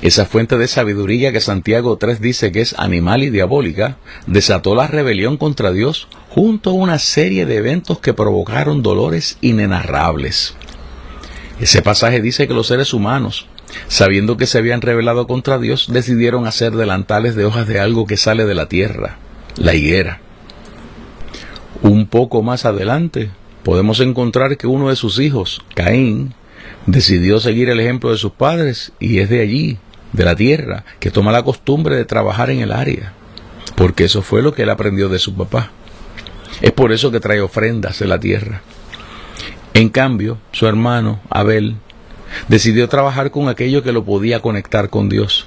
esa 0.02 0.24
fuente 0.24 0.56
de 0.56 0.66
sabiduría 0.66 1.30
que 1.30 1.42
Santiago 1.42 1.98
3 1.98 2.20
dice 2.22 2.52
que 2.52 2.62
es 2.62 2.74
animal 2.78 3.22
y 3.22 3.28
diabólica, 3.28 3.98
desató 4.26 4.74
la 4.74 4.86
rebelión 4.86 5.36
contra 5.36 5.72
Dios 5.72 6.08
junto 6.30 6.70
a 6.70 6.74
una 6.74 6.98
serie 6.98 7.44
de 7.44 7.56
eventos 7.56 7.98
que 7.98 8.14
provocaron 8.14 8.82
dolores 8.82 9.36
inenarrables. 9.42 10.54
Ese 11.60 11.82
pasaje 11.82 12.22
dice 12.22 12.48
que 12.48 12.54
los 12.54 12.68
seres 12.68 12.94
humanos, 12.94 13.46
sabiendo 13.88 14.38
que 14.38 14.46
se 14.46 14.56
habían 14.56 14.80
rebelado 14.80 15.26
contra 15.26 15.58
Dios, 15.58 15.88
decidieron 15.92 16.46
hacer 16.46 16.72
delantales 16.72 17.36
de 17.36 17.44
hojas 17.44 17.68
de 17.68 17.78
algo 17.78 18.06
que 18.06 18.16
sale 18.16 18.46
de 18.46 18.54
la 18.54 18.66
tierra, 18.66 19.18
la 19.56 19.74
higuera. 19.74 20.20
Un 21.82 22.06
poco 22.06 22.42
más 22.42 22.64
adelante, 22.64 23.30
podemos 23.62 24.00
encontrar 24.00 24.56
que 24.56 24.66
uno 24.66 24.88
de 24.88 24.96
sus 24.96 25.18
hijos, 25.18 25.62
Caín, 25.74 26.32
decidió 26.86 27.40
seguir 27.40 27.68
el 27.68 27.80
ejemplo 27.80 28.10
de 28.10 28.16
sus 28.16 28.32
padres 28.32 28.92
y 28.98 29.18
es 29.18 29.28
de 29.28 29.40
allí, 29.42 29.78
de 30.12 30.24
la 30.24 30.36
tierra, 30.36 30.84
que 30.98 31.10
toma 31.10 31.32
la 31.32 31.42
costumbre 31.42 31.96
de 31.96 32.04
trabajar 32.04 32.50
en 32.50 32.60
el 32.60 32.72
área, 32.72 33.12
porque 33.76 34.04
eso 34.04 34.22
fue 34.22 34.42
lo 34.42 34.54
que 34.54 34.62
él 34.62 34.70
aprendió 34.70 35.08
de 35.08 35.18
su 35.18 35.34
papá. 35.34 35.70
Es 36.60 36.72
por 36.72 36.92
eso 36.92 37.10
que 37.10 37.20
trae 37.20 37.40
ofrendas 37.40 37.98
de 37.98 38.06
la 38.06 38.18
tierra. 38.18 38.62
En 39.74 39.88
cambio, 39.88 40.38
su 40.52 40.66
hermano, 40.66 41.20
Abel, 41.30 41.76
decidió 42.48 42.88
trabajar 42.88 43.30
con 43.30 43.48
aquello 43.48 43.82
que 43.82 43.92
lo 43.92 44.04
podía 44.04 44.40
conectar 44.40 44.90
con 44.90 45.08
Dios. 45.08 45.46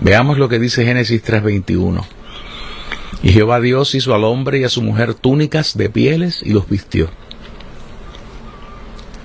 Veamos 0.00 0.38
lo 0.38 0.48
que 0.48 0.58
dice 0.58 0.84
Génesis 0.84 1.22
3:21. 1.22 2.04
Y 3.22 3.30
Jehová 3.30 3.60
Dios 3.60 3.94
hizo 3.94 4.14
al 4.14 4.24
hombre 4.24 4.58
y 4.58 4.64
a 4.64 4.68
su 4.68 4.82
mujer 4.82 5.14
túnicas 5.14 5.76
de 5.76 5.88
pieles 5.88 6.42
y 6.42 6.50
los 6.50 6.68
vistió. 6.68 7.08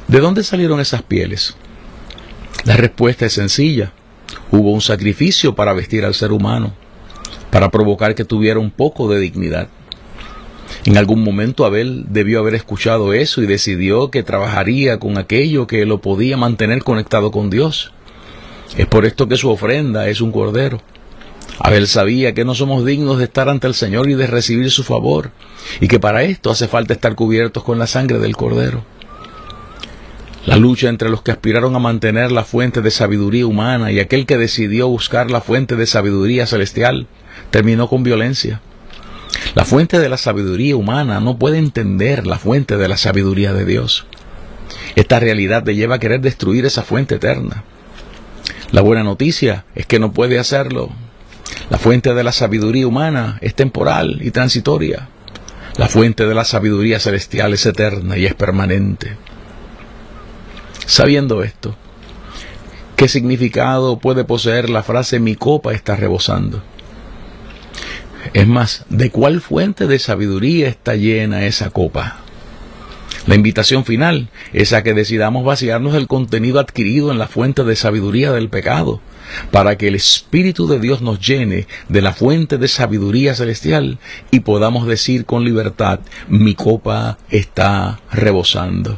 ¿De 0.07 0.19
dónde 0.19 0.43
salieron 0.43 0.79
esas 0.79 1.03
pieles? 1.03 1.55
La 2.63 2.77
respuesta 2.77 3.25
es 3.25 3.33
sencilla. 3.33 3.91
Hubo 4.51 4.71
un 4.71 4.81
sacrificio 4.81 5.55
para 5.55 5.73
vestir 5.73 6.05
al 6.05 6.13
ser 6.13 6.31
humano, 6.31 6.73
para 7.51 7.69
provocar 7.69 8.15
que 8.15 8.25
tuviera 8.25 8.59
un 8.59 8.71
poco 8.71 9.09
de 9.09 9.19
dignidad. 9.19 9.69
En 10.85 10.97
algún 10.97 11.23
momento 11.23 11.65
Abel 11.65 12.05
debió 12.09 12.39
haber 12.39 12.55
escuchado 12.55 13.13
eso 13.13 13.41
y 13.41 13.47
decidió 13.47 14.11
que 14.11 14.23
trabajaría 14.23 14.99
con 14.99 15.17
aquello 15.17 15.67
que 15.67 15.85
lo 15.85 15.99
podía 15.99 16.37
mantener 16.37 16.83
conectado 16.83 17.31
con 17.31 17.49
Dios. 17.49 17.91
Es 18.77 18.85
por 18.85 19.05
esto 19.05 19.27
que 19.27 19.37
su 19.37 19.49
ofrenda 19.49 20.07
es 20.07 20.21
un 20.21 20.31
cordero. 20.31 20.81
Abel 21.59 21.87
sabía 21.87 22.33
que 22.33 22.45
no 22.45 22.55
somos 22.55 22.85
dignos 22.85 23.17
de 23.17 23.25
estar 23.25 23.49
ante 23.49 23.67
el 23.67 23.73
Señor 23.73 24.09
y 24.09 24.13
de 24.13 24.27
recibir 24.27 24.71
su 24.71 24.83
favor, 24.83 25.31
y 25.81 25.87
que 25.87 25.99
para 25.99 26.23
esto 26.23 26.51
hace 26.51 26.67
falta 26.67 26.93
estar 26.93 27.15
cubiertos 27.15 27.63
con 27.63 27.77
la 27.79 27.87
sangre 27.87 28.19
del 28.19 28.37
cordero. 28.37 28.83
La 30.45 30.55
lucha 30.55 30.87
entre 30.87 31.09
los 31.09 31.21
que 31.21 31.31
aspiraron 31.31 31.75
a 31.75 31.79
mantener 31.79 32.31
la 32.31 32.45
fuente 32.45 32.81
de 32.81 32.91
sabiduría 32.91 33.45
humana 33.45 33.91
y 33.91 33.99
aquel 33.99 34.25
que 34.25 34.37
decidió 34.37 34.87
buscar 34.87 35.29
la 35.29 35.41
fuente 35.41 35.75
de 35.75 35.85
sabiduría 35.85 36.47
celestial 36.47 37.07
terminó 37.51 37.89
con 37.89 38.03
violencia. 38.03 38.61
La 39.55 39.65
fuente 39.65 39.99
de 39.99 40.09
la 40.09 40.17
sabiduría 40.17 40.75
humana 40.75 41.19
no 41.19 41.37
puede 41.37 41.57
entender 41.57 42.25
la 42.25 42.37
fuente 42.37 42.77
de 42.77 42.87
la 42.87 42.97
sabiduría 42.97 43.53
de 43.53 43.65
Dios. 43.65 44.05
Esta 44.95 45.19
realidad 45.19 45.65
le 45.65 45.75
lleva 45.75 45.95
a 45.95 45.99
querer 45.99 46.21
destruir 46.21 46.65
esa 46.65 46.83
fuente 46.83 47.15
eterna. 47.15 47.63
La 48.71 48.81
buena 48.81 49.03
noticia 49.03 49.65
es 49.75 49.85
que 49.85 49.99
no 49.99 50.13
puede 50.13 50.39
hacerlo. 50.39 50.89
La 51.69 51.77
fuente 51.77 52.13
de 52.13 52.23
la 52.23 52.31
sabiduría 52.31 52.87
humana 52.87 53.37
es 53.41 53.55
temporal 53.55 54.19
y 54.21 54.31
transitoria. 54.31 55.09
La 55.77 55.87
fuente 55.87 56.25
de 56.25 56.35
la 56.35 56.45
sabiduría 56.45 56.99
celestial 56.99 57.53
es 57.53 57.65
eterna 57.65 58.17
y 58.17 58.25
es 58.25 58.35
permanente. 58.35 59.17
Sabiendo 60.89 61.43
esto, 61.43 61.75
¿qué 62.95 63.07
significado 63.07 63.99
puede 63.99 64.23
poseer 64.23 64.71
la 64.71 64.81
frase 64.81 65.19
mi 65.19 65.35
copa 65.35 65.71
está 65.71 65.95
rebosando? 65.95 66.63
Es 68.33 68.47
más, 68.47 68.85
¿de 68.89 69.11
cuál 69.11 69.39
fuente 69.39 69.85
de 69.85 69.99
sabiduría 69.99 70.67
está 70.67 70.95
llena 70.95 71.45
esa 71.45 71.69
copa? 71.69 72.21
La 73.27 73.35
invitación 73.35 73.85
final 73.85 74.29
es 74.51 74.73
a 74.73 74.81
que 74.81 74.95
decidamos 74.95 75.45
vaciarnos 75.45 75.93
del 75.93 76.07
contenido 76.07 76.59
adquirido 76.59 77.11
en 77.11 77.19
la 77.19 77.27
fuente 77.27 77.63
de 77.63 77.75
sabiduría 77.75 78.31
del 78.31 78.49
pecado, 78.49 78.99
para 79.51 79.77
que 79.77 79.89
el 79.89 79.93
Espíritu 79.93 80.67
de 80.67 80.79
Dios 80.79 81.03
nos 81.03 81.19
llene 81.19 81.67
de 81.87 82.01
la 82.01 82.13
fuente 82.13 82.57
de 82.57 82.67
sabiduría 82.67 83.35
celestial 83.35 83.99
y 84.31 84.39
podamos 84.39 84.87
decir 84.87 85.25
con 85.25 85.45
libertad, 85.45 85.99
mi 86.29 86.55
copa 86.55 87.19
está 87.29 87.99
rebosando. 88.11 88.97